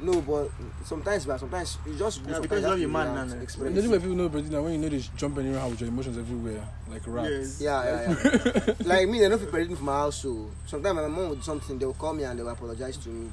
no 0.00 0.20
but 0.20 0.50
sometimes 0.84 1.24
but 1.26 1.40
sometimes 1.40 1.78
you 1.86 1.94
just 1.98 2.24
go 2.24 2.30
Yeah, 2.32 2.40
because 2.40 2.62
you 2.62 2.68
love 2.68 2.78
your 2.78 2.88
man 2.90 3.06
have 3.06 3.16
now, 3.16 3.24
to 3.32 3.36
now. 3.36 3.42
express 3.42 3.74
You 3.74 3.82
know 3.82 3.84
it. 3.88 3.90
when 3.90 4.00
people 4.00 4.16
know 4.16 4.28
Brazil 4.28 4.52
now 4.52 4.62
when 4.62 4.72
you 4.74 4.78
know 4.78 4.88
they 4.88 5.02
jump 5.16 5.38
anyhow 5.38 5.68
with 5.70 5.80
your 5.80 5.88
emotions 5.88 6.18
everywhere 6.18 6.62
like 6.90 7.02
rats. 7.06 7.30
Yes. 7.30 7.60
yeah 7.60 7.82
yeah 7.84 8.16
yeah 8.24 8.74
like 8.84 9.08
me 9.08 9.18
they 9.20 9.28
no 9.28 9.38
fit 9.38 9.50
predict 9.50 9.70
me 9.70 9.76
for 9.76 9.84
my 9.84 9.92
house 10.04 10.22
so 10.22 10.50
sometimes 10.66 10.94
my 10.96 11.06
mom 11.08 11.28
will 11.30 11.36
do 11.36 11.42
something 11.42 11.78
they 11.78 11.86
will 11.86 11.94
call 11.94 12.12
me 12.14 12.24
and 12.24 12.38
they 12.38 12.42
will 12.42 12.50
apologize 12.52 12.96
to 12.98 13.08
me 13.08 13.28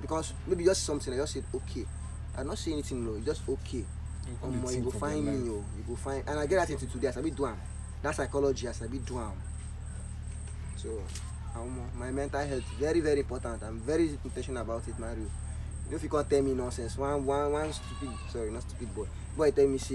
because 0.00 0.32
maybe 0.46 0.64
just 0.64 0.84
something 0.84 1.12
i 1.12 1.16
just 1.16 1.32
said 1.34 1.44
okay 1.54 1.84
I'm 2.38 2.46
not 2.46 2.56
say 2.58 2.72
anything 2.72 3.04
no 3.04 3.14
It's 3.16 3.26
just 3.26 3.42
okay 3.48 3.78
You 3.78 3.84
come 3.84 3.88
dey 3.88 3.97
omo 4.42 4.70
you 4.74 4.82
go 4.82 4.90
find 4.90 5.24
me 5.24 5.32
life. 5.32 5.50
o 5.50 5.64
you 5.76 5.84
go 5.88 5.96
find 5.96 6.22
and 6.26 6.38
i 6.40 6.46
get 6.46 6.56
that 6.56 6.68
thing 6.78 6.88
today 6.88 7.08
i 7.08 7.10
sabi 7.10 7.30
do 7.30 7.46
am. 7.46 7.56
That 8.02 8.14
psychology 8.14 8.68
i 8.68 8.72
sabi 8.72 8.98
do 8.98 9.18
am. 9.18 9.32
So 10.76 11.02
omo 11.56 11.92
my 11.98 12.10
mental 12.10 12.44
health 12.46 12.64
very 12.78 13.00
very 13.00 13.20
important. 13.20 13.62
I'm 13.62 13.80
very 13.80 14.08
in 14.10 14.30
ten 14.34 14.42
tional 14.44 14.62
about 14.62 14.86
it 14.88 14.98
mario. 14.98 15.24
You 15.86 15.92
no 15.92 15.98
fit 15.98 16.10
come 16.10 16.24
tell 16.24 16.42
me 16.42 16.52
nonsense 16.54 16.96
one 16.98 17.24
one 17.24 17.52
one 17.52 17.72
stupid 17.72 18.10
sorry 18.30 18.50
not 18.50 18.62
stupid 18.62 18.94
boy. 18.94 19.06
Boy 19.36 19.50
tell 19.50 19.66
me 19.66 19.78
say 19.78 19.94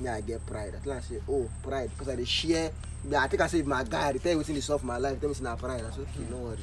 me 0.00 0.08
i 0.08 0.20
get 0.20 0.44
pride. 0.46 0.74
Tell 0.84 0.92
am 0.92 1.02
say 1.02 1.18
oh 1.28 1.48
pride. 1.62 1.90
Because 1.90 2.12
i 2.12 2.16
dey 2.16 2.24
share 2.24 2.70
me 3.04 3.16
i 3.16 3.26
think 3.26 3.40
i 3.42 3.46
say 3.48 3.62
my 3.62 3.82
guy 3.84 4.12
dey 4.12 4.18
tell 4.18 4.32
you 4.32 4.38
wetin 4.38 4.54
dey 4.54 4.60
sup 4.60 4.80
for 4.80 4.86
my 4.86 4.98
life. 4.98 5.18
Tell 5.20 5.28
me 5.28 5.34
say 5.34 5.42
na 5.44 5.56
pride. 5.56 5.82
I 5.84 5.90
say 5.90 6.02
okay 6.02 6.30
no 6.30 6.36
worry. 6.38 6.58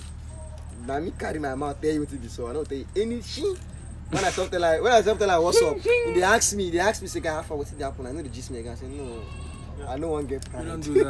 Na 0.86 1.00
me 1.00 1.12
carry 1.18 1.40
my 1.40 1.56
mouth 1.56 1.82
tell 1.82 1.92
you 1.92 2.02
wetin 2.06 2.22
dey 2.22 2.28
sup 2.30 2.50
i 2.50 2.54
no 2.54 2.64
tell 2.64 2.78
you 2.78 2.86
any 2.96 3.22
shit 3.22 3.58
when 4.14 4.26
i 4.26 4.32
tell 4.32 4.48
her 4.48 4.82
when 4.84 4.94
i 4.94 5.02
tell 5.02 5.16
her 5.18 5.42
what's 5.42 5.62
up 5.62 5.78
he 5.80 6.14
dey 6.14 6.24
ask 6.24 6.56
me 6.56 6.66
he 6.66 6.72
dey 6.72 6.80
ask 6.80 7.02
me 7.02 7.08
say 7.08 7.20
guy 7.20 7.34
how 7.34 7.42
far 7.42 7.58
wetin 7.58 7.78
dey 7.78 7.84
happen 7.84 8.06
i 8.08 8.12
no 8.12 8.22
dey 8.22 8.30
gist 8.30 8.52
me 8.52 8.60
again 8.60 8.74
i 8.74 8.76
say 8.76 8.88
no 8.88 9.22
I 9.90 9.98
no 9.98 10.10
wan 10.10 10.28
get 10.28 10.44
We 10.46 10.50
pride. 10.52 10.66
don't 10.68 10.82
do 10.82 10.94
that. 10.94 11.04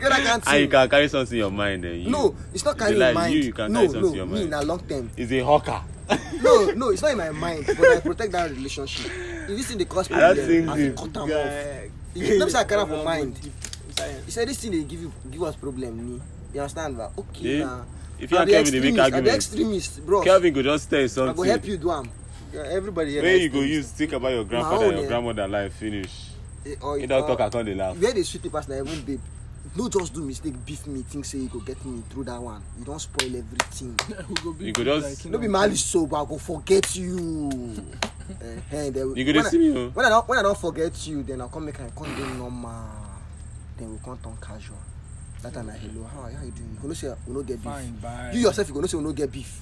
Girl, 0.00 0.12
I 0.12 0.20
can't 0.22 0.46
And 0.48 0.60
you 0.62 0.68
can 0.68 0.88
carry 0.88 1.08
something 1.08 1.32
in 1.34 1.38
your 1.38 1.50
mind. 1.50 1.84
Then 1.84 2.00
you, 2.00 2.08
No, 2.08 2.34
it's 2.54 2.64
not 2.64 2.76
it 2.76 2.78
carrying 2.78 2.98
like 3.00 3.14
mind. 3.14 3.34
you, 3.34 3.40
you 3.42 3.52
can 3.52 3.72
no, 3.72 3.80
carry 3.80 3.88
something 3.92 4.02
no, 4.02 4.08
in 4.08 4.14
your 4.14 4.26
me 4.26 4.34
mind? 4.46 4.50
na 4.50 4.60
long 4.60 4.78
term. 4.88 5.10
Is 5.16 5.32
a 5.32 5.40
hawker. 5.40 5.82
No, 6.40 6.70
no, 6.70 6.88
it's 6.90 7.02
not 7.02 7.10
in 7.10 7.18
my 7.18 7.30
mind, 7.30 7.64
but 7.66 7.78
I 7.84 8.00
protect 8.00 8.32
that 8.32 8.50
relationship. 8.50 9.10
If 9.48 9.48
this 9.48 9.66
thing 9.68 9.78
dey 9.78 9.84
cause 9.84 10.10
I 10.10 10.18
don't 10.20 10.36
problem, 10.36 10.68
I 10.70 10.76
fit 10.76 10.96
cut 10.96 11.16
am 11.16 11.22
off. 11.22 11.28
Guy. 11.28 11.90
You 12.14 12.38
let 12.38 12.46
me 12.46 12.50
say 12.52 12.58
I 12.60 12.64
carry 12.64 12.80
am 12.80 12.88
for 12.88 13.04
mind. 13.12 13.38
He 14.24 14.30
said 14.30 14.48
this 14.48 14.58
thing 14.60 14.70
dey 14.72 14.84
give 14.84 15.00
you 15.02 15.12
give 15.30 15.42
us 15.42 15.56
problem 15.56 15.96
ni. 15.98 16.20
You 16.54 16.60
understand 16.60 16.96
ba? 16.96 17.10
Okay 17.18 17.58
Yeah. 17.58 17.64
na. 17.66 17.84
If 18.22 18.30
you 18.30 18.38
I 18.38 18.44
be 18.44 18.52
Kevin 18.52 18.72
dey 18.72 18.80
make 18.80 18.98
I 19.00 19.02
argument, 19.04 19.34
extremist, 19.34 20.06
bro. 20.06 20.22
Kelvin 20.22 20.54
go 20.54 20.62
just 20.62 20.88
tell 20.88 21.00
you 21.00 21.04
I 21.06 21.08
go 21.08 21.14
something. 21.26 21.44
help 21.44 21.64
you 21.66 21.76
do 21.76 21.90
am. 21.90 22.08
Everybody 22.54 23.10
here. 23.12 23.22
Where 23.22 23.36
you 23.36 23.48
go 23.48 23.60
use 23.60 23.90
think 23.90 24.12
about 24.12 24.30
your 24.30 24.44
grandfather 24.44 24.84
and 24.86 24.96
your 24.98 25.04
eh. 25.06 25.08
grandmother 25.08 25.48
life 25.48 25.72
finish. 25.74 26.28
Eh, 26.64 26.76
or- 26.80 26.98
You 27.00 27.08
don't 27.08 27.22
or- 27.24 27.26
talk 27.28 27.40
I 27.40 27.50
come 27.50 27.66
dey 27.66 27.74
laugh. 27.74 27.96
Where 27.98 28.12
dey 28.12 28.22
sweet 28.22 28.46
pass 28.52 28.68
na 28.68 28.76
even 28.76 29.02
babe. 29.02 29.20
No 29.74 29.88
just 29.88 30.12
do 30.14 30.20
mistake 30.22 30.54
beef 30.66 30.86
me 30.86 31.02
think 31.02 31.24
say 31.24 31.38
you 31.38 31.48
go 31.48 31.58
get 31.60 31.82
me 31.84 32.02
through 32.10 32.24
that 32.24 32.40
one. 32.40 32.62
You 32.78 32.84
don 32.84 32.98
spoil 33.00 33.34
everything. 33.34 33.98
You 34.60 34.72
go 34.72 34.84
just- 34.84 35.26
no 35.26 35.38
be 35.38 35.48
malice 35.48 35.82
so 35.84 36.06
but 36.06 36.22
I 36.22 36.26
go 36.28 36.38
forget 36.38 36.94
you. 36.94 37.50
Eh, 38.40 38.46
eh, 38.70 38.90
then 38.90 39.14
You 39.16 39.24
go 39.24 39.32
dey 39.32 39.38
I- 39.40 39.50
see 39.50 39.58
me 39.58 39.76
o. 39.76 39.88
when 39.90 40.06
I 40.06 40.10
don't 40.10 40.28
when 40.28 40.38
I 40.38 40.42
don't 40.42 40.56
forget 40.58 41.06
you, 41.08 41.24
then 41.24 41.40
I'll 41.40 41.48
come 41.48 41.64
make 41.66 41.80
I 41.80 41.90
come 41.90 42.14
dey 42.14 42.32
normal. 42.38 42.86
Then 43.76 43.90
we 43.92 43.98
come 43.98 44.16
turn 44.22 44.36
casual. 44.40 44.76
That 45.42 45.52
time 45.54 45.66
na 45.66 45.72
hello, 45.72 46.04
how 46.04 46.22
how 46.22 46.28
you 46.44 46.52
doing? 46.52 46.70
You 46.74 46.78
go 46.80 46.88
know 46.88 46.94
say 46.94 47.12
we 47.26 47.34
no 47.34 47.42
get 47.42 47.56
beef. 47.58 47.64
fine. 47.64 47.96
Bye. 47.96 48.30
You 48.32 48.40
yourself 48.40 48.68
you 48.68 48.74
go 48.74 48.80
know 48.80 48.86
say 48.86 48.96
we 48.96 49.02
no 49.04 49.12
get 49.12 49.30
beef, 49.32 49.60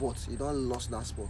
but 0.00 0.16
you 0.30 0.36
don 0.36 0.68
lost 0.68 0.90
that 0.90 1.04
spot. 1.06 1.28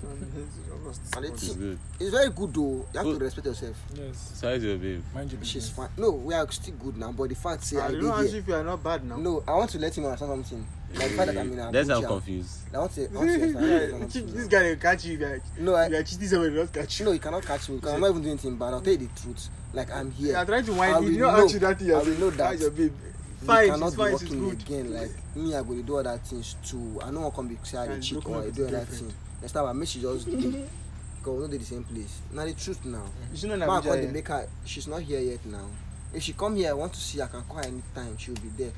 And 1.16 1.24
It's 1.26 1.48
good. 1.54 1.78
it's 1.98 2.10
very 2.10 2.30
good 2.30 2.54
though. 2.54 2.86
You 2.92 2.96
have 2.96 3.04
Good. 3.04 3.18
to 3.18 3.24
respect 3.24 3.46
yourself. 3.48 3.76
Yes. 3.94 4.32
Size 4.40 4.64
your 4.64 4.78
babe. 4.78 5.02
Mind 5.14 5.30
your 5.32 5.44
She's 5.44 5.68
fine. 5.68 5.88
No, 5.98 6.12
we 6.12 6.32
are 6.32 6.50
still 6.52 6.74
good 6.76 6.96
now. 6.96 7.12
But 7.12 7.28
the 7.28 7.34
fact 7.34 7.64
say 7.64 7.76
Ah, 7.76 7.84
I 7.84 7.88
they 7.88 7.94
dey 7.96 8.00
don't 8.00 8.10
ask 8.12 8.22
you 8.26 8.30
here. 8.30 8.40
if 8.40 8.48
you 8.48 8.54
are 8.54 8.64
not 8.64 8.82
bad 8.82 9.04
now. 9.04 9.16
No, 9.16 9.42
I 9.46 9.52
want 9.52 9.70
to 9.70 9.78
let 9.78 9.96
him 9.98 10.04
understand 10.06 10.30
something. 10.46 10.66
Like 10.94 11.08
the 11.10 11.16
fact 11.16 11.26
that 11.34 11.38
I'm 11.38 11.52
in 11.52 11.72
That's 11.72 11.88
how 11.88 11.96
I'm 11.98 12.04
confused. 12.04 12.58
I 12.74 12.78
want 12.78 12.92
to. 12.94 13.02
I 13.02 13.14
want 13.14 13.28
to 13.28 13.34
understand 13.34 13.92
Yeah, 13.92 13.98
something. 13.98 14.34
this 14.34 14.46
guy 14.48 14.62
will 14.70 14.76
catch 14.76 15.04
you 15.04 15.18
you 15.18 15.24
are, 15.26 15.40
No, 15.58 15.74
I, 15.74 15.86
you 15.88 15.96
are 15.96 16.02
cheating 16.02 16.28
somebody, 16.28 16.54
will 16.54 16.64
not 16.64 16.72
catch 16.72 16.98
you. 17.00 17.06
no, 17.06 17.12
you 17.12 17.18
cannot 17.20 17.44
catch 17.46 17.68
me 17.68 17.76
because 17.76 17.92
I'm 17.94 18.00
not 18.00 18.10
even 18.10 18.22
doing 18.22 18.32
anything 18.32 18.56
bad. 18.56 18.74
I'll 18.74 18.80
tell 18.80 18.92
you 18.92 18.98
the 18.98 19.20
truth. 19.20 19.48
Like 19.72 19.90
I'm 19.92 20.10
here. 20.10 20.28
You 20.32 20.36
are 20.36 20.44
trying 20.46 20.64
to 20.64 20.72
I 20.72 20.78
wind 20.78 20.94
will 20.96 21.02
you. 21.04 21.10
You 21.12 21.18
don't 21.20 21.36
know- 21.36 21.44
ask 21.44 21.54
you 21.54 21.60
that 21.60 21.78
thing. 21.78 21.92
I 21.94 21.98
will 21.98 22.18
know 22.18 22.30
that. 22.30 22.58
Your 22.58 22.70
babe? 22.70 22.92
we 23.40 23.46
Fine, 23.46 23.68
cannot 23.70 23.86
she's 23.86 23.94
be 23.96 24.02
fine, 24.02 24.18
she's 24.18 24.30
working 24.30 24.50
again. 24.50 24.92
Like 24.94 25.10
me, 25.36 25.54
I 25.54 25.62
go 25.62 25.74
dey 25.74 25.82
do 25.82 25.96
other 25.96 26.18
things 26.18 26.56
too. 26.66 27.00
I 27.02 27.10
no 27.10 27.20
wan 27.20 27.30
come 27.30 27.48
be 27.48 27.56
I 27.78 27.84
And 27.86 28.02
cheat 28.02 28.12
broken 28.14 28.34
or 28.34 28.42
I 28.42 28.50
do 28.50 28.62
other 28.64 28.70
girlfriend. 28.72 28.86
thing. 29.00 29.14
Next 29.40 29.52
time 29.52 29.64
I 29.66 29.72
make 29.72 29.88
she 29.88 30.00
just 30.00 30.26
dey. 30.26 30.36
Because 30.36 31.34
we 31.34 31.40
no 31.40 31.46
dey 31.48 31.56
the 31.58 31.64
same 31.64 31.84
place. 31.84 32.20
Na 32.32 32.44
the 32.44 32.52
truth 32.52 32.84
now. 32.84 33.04
You 33.34 33.48
know 33.48 33.66
Ma 33.66 33.78
I 33.78 33.80
call 33.80 33.92
the 33.96 34.02
yeah. 34.02 34.10
make 34.10 34.28
her. 34.28 34.46
She's 34.66 34.88
not 34.88 35.02
here 35.02 35.20
yet 35.20 35.46
now. 35.46 35.66
If 36.12 36.22
she 36.24 36.32
come 36.32 36.56
here, 36.56 36.70
I 36.70 36.72
want 36.72 36.92
to 36.94 37.00
see. 37.00 37.18
her, 37.18 37.24
I 37.24 37.28
can 37.28 37.42
call 37.42 37.58
her 37.58 37.62
anytime. 37.62 38.18
She 38.18 38.32
will 38.32 38.40
be 38.40 38.48
there. 38.58 38.72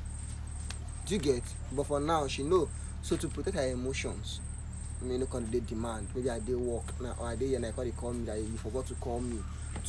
Do 1.05 1.15
you 1.15 1.19
get? 1.21 1.43
But 1.71 1.85
for 1.87 1.99
now, 1.99 2.27
she 2.27 2.43
know. 2.43 2.69
So 3.01 3.17
to 3.17 3.27
protect 3.27 3.57
her 3.57 3.67
emotions, 3.67 4.39
me 5.01 5.17
no 5.17 5.25
come 5.25 5.45
dey 5.47 5.59
demand. 5.59 6.07
Maybe 6.15 6.29
I 6.29 6.39
dey 6.39 6.53
work 6.55 6.99
now 7.01 7.15
or 7.19 7.27
I 7.27 7.35
dey 7.35 7.47
here 7.49 7.59
now. 7.59 7.67
I 7.67 7.71
call 7.71 7.83
they 7.83 7.91
call 7.91 8.13
me 8.13 8.25
that 8.25 8.37
you 8.39 8.57
forgot 8.57 8.87
to 8.87 8.93
call 8.95 9.19
me. 9.19 9.39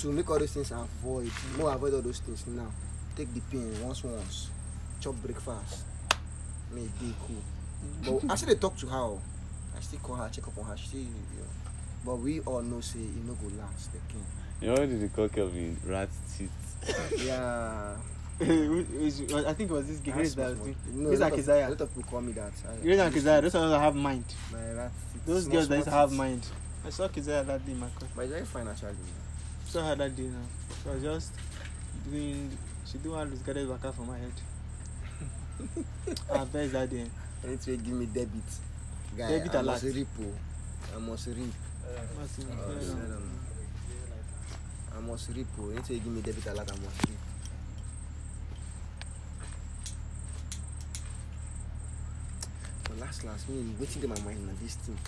To 0.00 0.10
make 0.10 0.28
all 0.28 0.38
those 0.38 0.52
things 0.52 0.72
avoid. 0.72 1.30
More 1.56 1.72
avoid 1.72 1.94
all 1.94 2.02
those 2.02 2.18
things 2.18 2.46
now. 2.48 2.66
Take 3.16 3.32
the 3.32 3.40
pain 3.42 3.70
once 3.82 4.02
once. 4.02 4.50
Chop 5.00 5.14
breakfast. 5.22 5.84
It 6.74 6.90
dey 7.00 7.14
cool. 7.26 8.20
But 8.22 8.32
I 8.32 8.34
still 8.34 8.48
dey 8.54 8.60
talk 8.60 8.76
to 8.78 8.86
her. 8.88 8.98
o. 8.98 9.20
I 9.76 9.80
still 9.80 10.00
call 10.00 10.16
her, 10.16 10.28
check 10.32 10.46
up 10.48 10.58
on 10.58 10.64
her. 10.64 10.76
She 10.76 10.86
say, 10.88 10.98
you 10.98 11.04
know, 11.04 11.46
but 12.04 12.16
we 12.16 12.40
all 12.40 12.62
know 12.62 12.80
say 12.80 12.98
e 12.98 13.22
no 13.26 13.34
go 13.34 13.46
last 13.60 13.90
again. 13.90 14.24
You 14.60 14.68
know 14.68 14.80
what 14.80 15.00
they 15.00 15.08
call 15.08 15.28
Kelvin? 15.28 15.76
Rat 15.86 16.08
teeth. 16.36 16.50
Yeah. 17.24 17.96
I 18.40 18.44
think 19.54 19.70
it 19.70 19.74
was 19.74 19.86
this 19.86 20.00
That's 20.00 20.34
that 20.34 20.58
was 20.58 20.74
No, 20.92 21.08
Grace 21.08 21.20
a 21.20 21.22
and 21.24 21.30
lot 21.30 21.30
of- 21.32 21.36
Keziah. 21.36 21.68
A 21.68 21.70
lot 21.70 21.80
of 21.80 21.94
people 21.94 22.10
call 22.10 22.20
me 22.20 22.32
that. 22.32 22.52
I- 22.68 22.82
Grace 22.82 22.98
and 23.00 23.14
Keziah, 23.14 23.40
those 23.40 23.54
are 23.54 23.60
those 23.60 23.70
that 23.70 23.80
have 23.80 23.94
mind. 23.94 24.24
Rat. 24.52 24.90
Those 25.26 25.46
girls 25.48 25.68
that 25.68 25.76
used 25.76 25.84
to 25.86 25.90
small 25.90 26.00
have 26.00 26.12
mind. 26.12 26.46
I 26.84 26.90
saw 26.90 27.08
Keziah 27.08 27.44
that 27.44 27.64
day 27.64 27.74
my 27.74 27.86
car. 27.98 28.08
But 28.16 28.28
very 28.28 28.44
fine 28.44 28.68
actually. 28.68 28.94
saw 29.66 29.86
her 29.86 29.94
that 29.96 30.16
day 30.16 30.24
now. 30.24 30.46
She 30.82 30.88
was 30.88 31.02
just 31.02 31.32
doing, 32.10 32.50
she 32.90 32.98
do 32.98 33.14
all 33.14 33.24
this 33.26 33.38
gathered 33.40 33.68
waka 33.68 33.92
for 33.92 34.02
my 34.02 34.18
head. 34.18 34.32
Her 36.28 36.44
best 36.46 36.72
that 36.72 36.90
day. 36.90 37.06
Anything 37.46 37.76
give 37.82 37.94
me 37.94 38.06
debit. 38.06 38.42
Guy, 39.16 39.28
Debit 39.30 39.54
I 39.54 39.60
alert. 39.60 39.66
must 39.66 39.84
rip. 39.84 40.08
oh. 40.20 40.96
I 40.96 40.98
must 40.98 41.26
rip. 41.28 41.36
Massive. 42.18 42.50
Uh, 42.50 42.72
Very 42.72 42.86
um, 42.90 43.30
I 44.96 45.00
must 45.00 45.28
rip. 45.30 45.46
oh. 45.60 45.70
Anything 45.70 45.98
give 45.98 46.06
me 46.12 46.20
debit 46.22 46.46
alert, 46.46 46.68
I 46.70 46.76
must 46.84 46.98
rip. 47.08 47.18
Last 53.04 53.24
last, 53.24 53.48
me 53.48 53.74
waiting 53.78 54.02
in 54.02 54.08
my 54.10 54.20
mind 54.20 54.46
na 54.46 54.52
this 54.62 54.74
thing. 54.76 54.98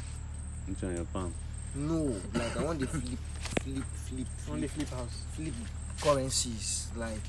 Which 0.68 0.82
on 0.84 0.94
your 0.96 1.04
palm? 1.06 1.32
No, 1.74 2.14
like 2.34 2.56
I 2.56 2.64
want 2.64 2.80
the 2.80 2.86
flip, 2.86 3.18
flip, 3.62 3.84
flip, 4.06 4.26
On 4.50 4.60
the 4.60 4.68
flip, 4.68 4.88
flip 4.88 4.98
house. 4.98 5.22
flip 5.34 5.54
currencies. 6.00 6.88
Like, 6.96 7.20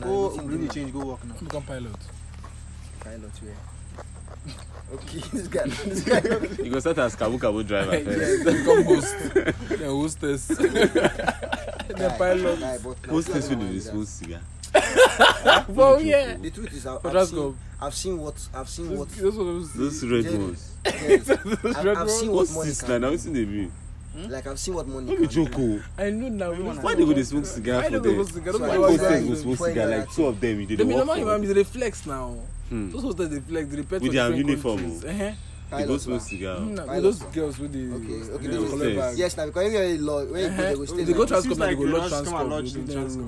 Go 0.00 0.30
wetin 0.30 0.36
dey 0.40 0.46
really 0.46 0.66
my- 0.66 0.74
change, 0.74 0.92
go 0.92 1.04
work 1.06 1.24
now. 1.24 1.34
Become 1.40 1.62
pilot. 1.62 1.96
pilot 3.00 3.32
where. 3.42 3.56
Okay, 4.94 5.18
this 5.32 5.48
guy, 5.48 5.66
this 5.66 6.02
guy. 6.04 6.22
You 6.62 6.70
go 6.70 6.78
start 6.78 6.98
as 6.98 7.16
Kabu 7.16 7.38
Kabu 7.40 7.66
driver 7.66 7.96
Yeah, 7.98 8.04
first. 8.04 8.44
become 8.44 8.84
host. 8.84 9.16
Then 9.68 9.90
hostess. 9.90 10.46
Then 10.46 12.10
pilot. 12.18 12.58
wetin 12.60 13.38
I 13.58 13.58
want 13.58 13.68
the 13.70 13.76
is 13.76 13.84
that- 13.86 13.90
smooth 13.92 14.08
cigar? 14.08 14.40
Well, 15.68 16.00
yeah. 16.00 16.36
The 16.36 16.50
truth 16.50 16.72
is, 16.72 16.86
I've, 16.86 17.02
But 17.02 17.08
I've, 17.08 17.14
that's 17.14 17.30
seen, 17.30 17.38
good. 17.40 17.56
I've 17.80 17.94
seen 17.94 18.18
what 18.18 18.48
I've 18.54 18.68
seen 18.68 18.96
what. 18.98 19.08
Those, 19.10 19.36
those, 19.36 19.72
Those 19.72 20.04
red 20.04 20.24
Jerry- 20.24 20.38
ones. 20.38 20.72
Yes, 20.84 21.30
I've, 21.30 21.62
red 21.62 21.76
I've 21.76 21.96
ones? 21.98 22.12
seen 22.18 22.28
what 22.30 22.36
What's 22.38 22.54
money 22.54 22.68
this 22.68 22.80
can 22.82 22.90
now? 22.90 22.98
Now 22.98 23.06
do. 23.08 23.12
what's 23.12 23.26
in 23.26 23.32
the 23.34 23.44
be? 23.44 23.70
Like 24.28 24.46
I've 24.46 24.58
seen 24.58 24.74
what 24.74 24.86
money 24.88 25.06
No 25.06 25.12
be 25.12 25.26
can 25.26 25.28
joke 25.28 25.54
do. 25.56 25.82
oh. 25.98 26.02
I 26.02 26.10
know 26.10 26.28
now. 26.28 26.52
Why 26.52 26.74
Why 26.82 26.94
they 26.94 27.04
go 27.04 27.12
dey 27.12 27.22
smoke 27.22 27.44
cigar 27.46 27.76
Why 27.82 27.84
for 27.84 27.90
they 27.90 27.98
go 27.98 28.02
them? 28.02 28.14
smoke 28.14 28.28
cigar? 28.32 28.52
So 28.52 28.58
Don't 28.60 28.70
I 28.70 28.74
know 28.74 28.80
Why 28.80 28.88
was 28.88 28.98
why 29.00 29.04
hostess 29.04 29.20
like- 29.20 29.28
go 29.28 29.34
they 29.34 29.40
smoke 29.42 29.58
point 29.58 29.72
cigar 29.74 29.90
at 29.92 29.98
like 29.98 30.08
it. 30.08 30.14
two 30.14 30.26
of 30.26 30.40
them? 30.40 30.60
You 30.60 30.66
They 30.66 30.76
dey 30.76 30.84
mean, 30.84 30.96
work 30.96 31.06
normal 31.06 31.14
for? 31.14 31.20
human 31.20 31.40
beings, 31.42 31.54
they 31.54 31.64
flex 31.64 32.06
now. 32.06 32.36
Hmm. 32.70 32.90
Those 32.90 33.02
hostels, 33.02 33.28
they 33.30 33.40
flex, 33.40 33.68
they 33.68 33.76
repent 33.76 34.02
With 34.02 34.10
for 34.10 34.14
their 34.14 34.28
different 34.30 34.48
uniform, 34.48 34.78
countries. 34.78 35.04
oh. 35.04 35.08
Uh-huh. 35.10 35.32
They 35.68 35.76
go 35.82 35.86
Pilot, 35.86 36.00
smoke 36.00 36.14
ma. 36.14 36.18
cigar. 36.26 36.56
Mm, 36.60 36.70
nah, 36.70 36.84
Pilot, 36.86 37.02
those 37.02 37.20
ma. 37.22 37.30
girls 37.30 37.58
with 37.58 37.72
the 37.72 37.92
Okay, 37.92 38.32
okay, 38.32 38.46
they 38.46 38.46
they 38.46 38.56
go 38.56 38.62
go 38.62 38.70
collect 38.70 38.78
stairs. 38.92 38.96
bag. 38.96 39.18
Yes, 39.18 39.36
now 39.36 39.46
because 39.46 39.72
you're 39.72 39.82
a 39.82 39.98
law, 39.98 40.24
when 40.24 40.26
you 40.26 40.32
go, 40.32 40.38
they 40.38 40.46
Uh-huh. 40.46 40.74
go 40.76 40.84
stay 40.86 41.00
If 41.02 41.06
they 41.06 41.12
go 41.12 41.18
now. 41.18 41.26
transcorp, 41.26 41.42
Seems 41.42 41.58
now 41.58 41.66
they 41.66 41.70
like 41.74 41.78
go 41.78 41.84
they 41.86 41.92
lodge 41.92 42.72
just 42.72 43.18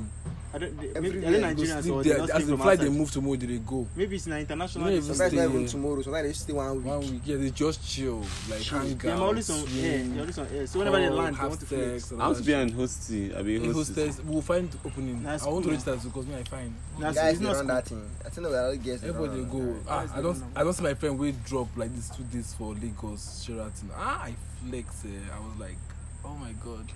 I 0.54 0.58
don't, 0.58 0.80
they, 0.80 0.88
Every 0.88 1.10
maybe, 1.10 1.20
day 1.20 1.26
are 1.26 1.30
they 1.30 1.36
you 1.36 1.42
go 1.42 1.62
Nigerians 1.62 1.82
Sleep 1.82 1.94
or 1.94 2.02
they 2.02 2.08
there. 2.10 2.18
just 2.18 2.32
As 2.34 2.46
the 2.46 2.56
flight 2.56 2.78
they 2.80 2.88
move 2.88 3.10
to 3.12 3.20
Modi, 3.20 3.46
they 3.46 3.58
go. 3.58 3.86
Maybe 3.94 4.16
it's 4.16 4.26
an 4.26 4.32
international. 4.38 4.84
Come 4.86 5.02
Sometimes 5.02 5.32
not 5.34 5.44
even 5.44 5.66
tomorrow, 5.66 6.02
sometimes 6.02 6.26
they 6.26 6.32
stay 6.32 6.52
one 6.54 6.76
week. 6.76 6.86
One 6.86 7.00
week, 7.00 7.20
yeah, 7.26 7.36
they 7.36 7.50
just 7.50 7.86
chill, 7.88 8.24
like 8.48 8.60
Chill. 8.60 8.78
hang 8.78 8.96
They're 8.96 9.14
always 9.16 9.50
on 9.50 9.58
air. 9.78 9.98
They're 10.04 10.20
always 10.20 10.38
on 10.38 10.46
air. 10.54 10.66
So 10.66 10.78
whenever 10.78 11.00
they 11.00 11.10
land, 11.10 11.36
they 11.36 11.46
want 11.46 11.60
to 11.60 11.66
flex. 11.66 12.12
I 12.12 12.14
want 12.16 12.36
to 12.38 12.42
be 12.44 12.52
an 12.54 12.70
hostie. 12.72 13.36
I 13.36 13.42
be 13.42 13.56
a 13.56 13.60
In 13.60 13.72
hostess. 13.72 13.96
hostess, 14.16 14.24
we'll 14.24 14.40
find 14.42 14.74
opening. 14.86 15.22
That's 15.22 15.44
I 15.44 15.48
want 15.50 15.64
to 15.64 15.70
cool. 15.70 15.78
register 15.78 16.08
because 16.08 16.26
me 16.26 16.34
I 16.36 16.42
find. 16.44 16.74
That's 16.98 17.16
Guys, 17.18 17.40
not 17.40 17.56
run 17.56 17.66
that 17.66 17.84
thing. 17.86 18.10
I 18.24 18.28
think 18.30 18.46
are 18.46 18.66
all 18.68 18.76
guests. 18.76 19.02
they 19.02 19.08
Everybody 19.10 19.42
go. 19.44 19.58
that. 19.58 19.76
Ah, 19.88 20.00
Guys, 20.00 20.10
I 20.14 20.22
don't. 20.22 20.42
I 20.56 20.64
don't 20.64 20.72
see 20.72 20.82
my 20.82 20.94
friend 20.94 21.18
we 21.18 21.32
drop 21.44 21.68
like 21.76 21.94
this 21.94 22.08
two 22.10 22.22
days 22.24 22.54
for 22.54 22.74
Lagos 22.74 23.44
Sheraton. 23.44 23.90
Ah, 23.94 24.24
I 24.24 24.34
flex. 24.66 25.04
Eh. 25.04 25.08
I 25.34 25.38
was 25.40 25.58
like, 25.60 25.76
oh 26.24 26.34
my 26.36 26.52
god, 26.64 26.86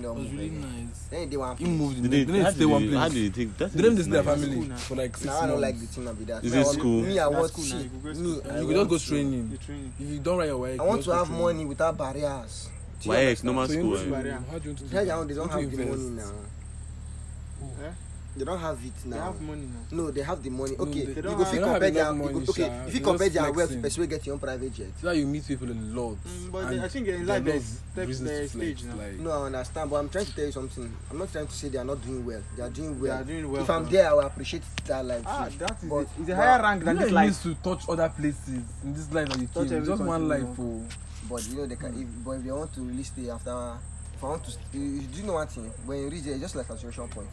they 0.00 0.08
was 0.08 0.16
move 0.18 0.32
really 0.32 0.46
again. 0.46 0.60
nice. 0.60 0.98
Then 1.10 1.30
they 1.30 1.36
want 1.36 1.58
He 1.58 1.64
moved. 1.66 2.02
Did 2.02 2.10
They, 2.10 2.24
they, 2.24 2.32
they 2.32 2.38
how 2.38 2.44
didn't 2.50 2.54
stay 2.56 2.64
one 2.66 2.82
did 2.82 2.90
they, 2.92 2.96
how 2.96 3.08
place. 3.08 3.12
did 3.14 3.32
they 3.34 3.44
take 3.44 3.58
that? 3.58 3.72
They 3.72 3.82
didn't 3.82 3.98
is 3.98 4.04
stay 4.04 4.12
their 4.12 4.22
nice. 4.24 4.34
family 4.34 4.52
School 4.56 4.64
now. 4.68 4.76
for 4.76 4.94
like 4.96 5.16
six 5.16 5.26
Now 5.26 5.40
I 5.40 5.46
don't 5.46 5.60
like 5.60 5.74
the 5.74 5.78
months. 5.80 5.94
thing 5.94 6.04
that 6.04 6.18
be 6.18 6.24
that. 6.24 6.44
Is 6.44 6.52
Me, 6.52 6.58
I 6.58 6.60
it 6.60 6.64
want- 6.66 6.78
school? 6.78 7.00
Me, 7.02 7.10
I 7.10 7.14
That's 7.30 7.34
want 7.40 7.52
cool 7.52 7.64
now, 7.64 7.70
see. 7.70 7.76
you 7.76 7.88
go 7.90 7.98
go 7.98 8.08
Me, 8.08 8.14
school. 8.14 8.42
I 8.52 8.58
You 8.60 8.66
could 8.66 8.76
just 8.76 8.88
go 8.88 8.90
want 8.90 8.90
to- 9.02 9.08
training. 9.08 9.50
The 9.50 9.58
training. 9.58 9.92
If 10.00 10.08
you 10.10 10.18
don't 10.18 10.38
write 10.38 10.46
your 10.48 10.58
work, 10.58 10.80
I 10.80 10.82
want 10.84 11.02
to 11.04 11.10
have 11.14 11.30
money 11.30 11.64
without 11.64 11.96
barriers. 11.98 12.68
Do 13.00 13.04
you 13.04 13.10
Why 13.10 13.20
understand? 13.26 13.44
normal 13.46 13.66
So 13.66 13.72
you 13.74 13.78
school? 13.80 13.90
need 13.92 13.98
to- 13.98 14.06
eh? 14.06 14.10
Barrier. 14.10 14.44
How 14.50 14.58
do 14.58 14.64
you 14.64 14.70
want 14.70 14.78
to 14.78 14.84
do 14.84 14.90
Tell 14.90 15.04
that? 15.04 15.16
them 15.18 15.28
they 15.28 15.34
don't 15.34 15.36
You 15.36 15.40
want 15.40 15.52
have 15.52 15.70
to 15.70 15.76
the 15.76 15.84
money 15.84 16.06
invest. 16.06 16.32
now. 16.32 17.86
Eh? 17.86 17.92
They 18.36 18.44
don't 18.44 18.58
have 18.58 18.78
it 18.84 18.92
They 19.02 19.16
now. 19.16 19.32
have 19.32 19.40
money 19.40 19.62
now. 19.66 19.96
No, 20.04 20.10
they 20.10 20.20
have 20.20 20.42
the 20.42 20.50
money. 20.50 20.76
No, 20.76 20.84
Okay, 20.84 21.04
they 21.06 21.14
you 21.14 21.22
don't 21.22 21.38
go 21.38 21.44
have- 21.44 21.48
fit 21.48 21.52
they 21.52 21.58
don't 21.60 21.68
have 21.68 21.74
compare 21.80 21.90
their 21.90 22.12
you 22.12 22.18
go- 22.18 22.24
money, 22.32 22.46
okay. 22.50 22.62
sha. 22.62 22.66
If 22.86 22.86
They 22.92 22.98
you 22.98 23.04
compare 23.04 23.28
their 23.30 23.52
wealth, 23.52 23.82
person 23.82 24.00
will 24.02 24.08
get 24.08 24.26
your 24.26 24.32
own 24.34 24.38
private 24.40 24.74
jet. 24.74 24.86
So 25.00 25.06
that 25.06 25.16
you 25.16 25.26
meet 25.26 25.46
people 25.48 25.70
a 25.70 25.72
lot. 25.72 26.16
Mm, 26.26 26.52
but 26.52 26.64
and 26.72 26.80
I 26.82 26.88
think 26.88 27.08
in 27.08 27.26
life 27.26 27.42
no 27.44 27.50
there's 27.50 27.64
steps, 27.64 28.18
there's 28.20 28.20
flex, 28.20 28.50
stage 28.52 28.84
now. 28.84 28.96
Like, 28.96 29.18
No, 29.20 29.30
I 29.30 29.46
understand, 29.46 29.90
but 29.90 29.96
I'm 29.96 30.08
trying 30.10 30.26
to 30.26 30.34
tell 30.34 30.44
you 30.44 30.52
something. 30.52 30.92
I'm 31.10 31.18
not 31.18 31.32
trying 31.32 31.46
to 31.46 31.52
say 31.54 31.68
they 31.68 31.78
are 31.78 31.84
not 31.84 32.02
doing 32.04 32.26
well. 32.26 32.42
They 32.56 32.62
are 32.62 32.68
doing 32.70 32.94
They 33.00 33.08
well. 33.08 33.20
are 33.20 33.24
doing 33.24 33.50
well. 33.50 33.62
if 33.62 33.70
I'm 33.70 33.82
now. 33.84 33.88
there, 33.88 34.10
I 34.10 34.12
will 34.12 34.20
appreciate 34.26 34.62
that 34.86 35.04
life. 35.06 35.22
Ah, 35.26 35.48
too. 35.48 35.58
that 35.58 35.70
is 35.82 35.88
But- 35.88 35.96
it. 36.00 36.08
It's 36.20 36.28
a 36.30 36.36
higher 36.36 36.62
rank 36.62 36.80
you 36.80 36.84
than 36.84 36.96
this 36.98 37.10
life. 37.10 37.24
means 37.26 37.42
to 37.42 37.54
touch 37.62 37.88
other 37.88 38.08
places 38.10 38.48
in 38.84 38.92
this 38.94 39.10
life 39.12 39.28
that 39.30 39.40
you 39.40 39.46
Touch 39.48 39.68
came. 39.68 39.84
Just 39.86 40.02
one 40.02 40.28
life. 40.28 40.42
you 40.42 40.54
Oh. 40.58 40.82
But 41.28 41.48
you 41.48 41.56
know, 41.56 41.66
they 41.66 41.76
can, 41.76 41.98
if, 42.00 42.06
but 42.24 42.32
if 42.32 42.44
they 42.44 42.52
want 42.52 42.72
to 42.74 42.80
really 42.82 43.02
stay 43.02 43.28
after, 43.30 43.72
if 44.14 44.22
I 44.22 44.28
want 44.28 44.44
to, 44.44 44.52
you, 44.78 44.80
you 44.80 45.00
do 45.08 45.22
know 45.24 45.32
one 45.32 45.46
thing. 45.48 45.68
When 45.84 45.98
you 46.02 46.08
reach 46.08 46.22
there, 46.22 46.34
it's 46.34 46.42
just 46.42 46.54
like 46.54 46.68
a 46.70 46.76
saturation 46.76 47.08
point. 47.08 47.26
You 47.26 47.32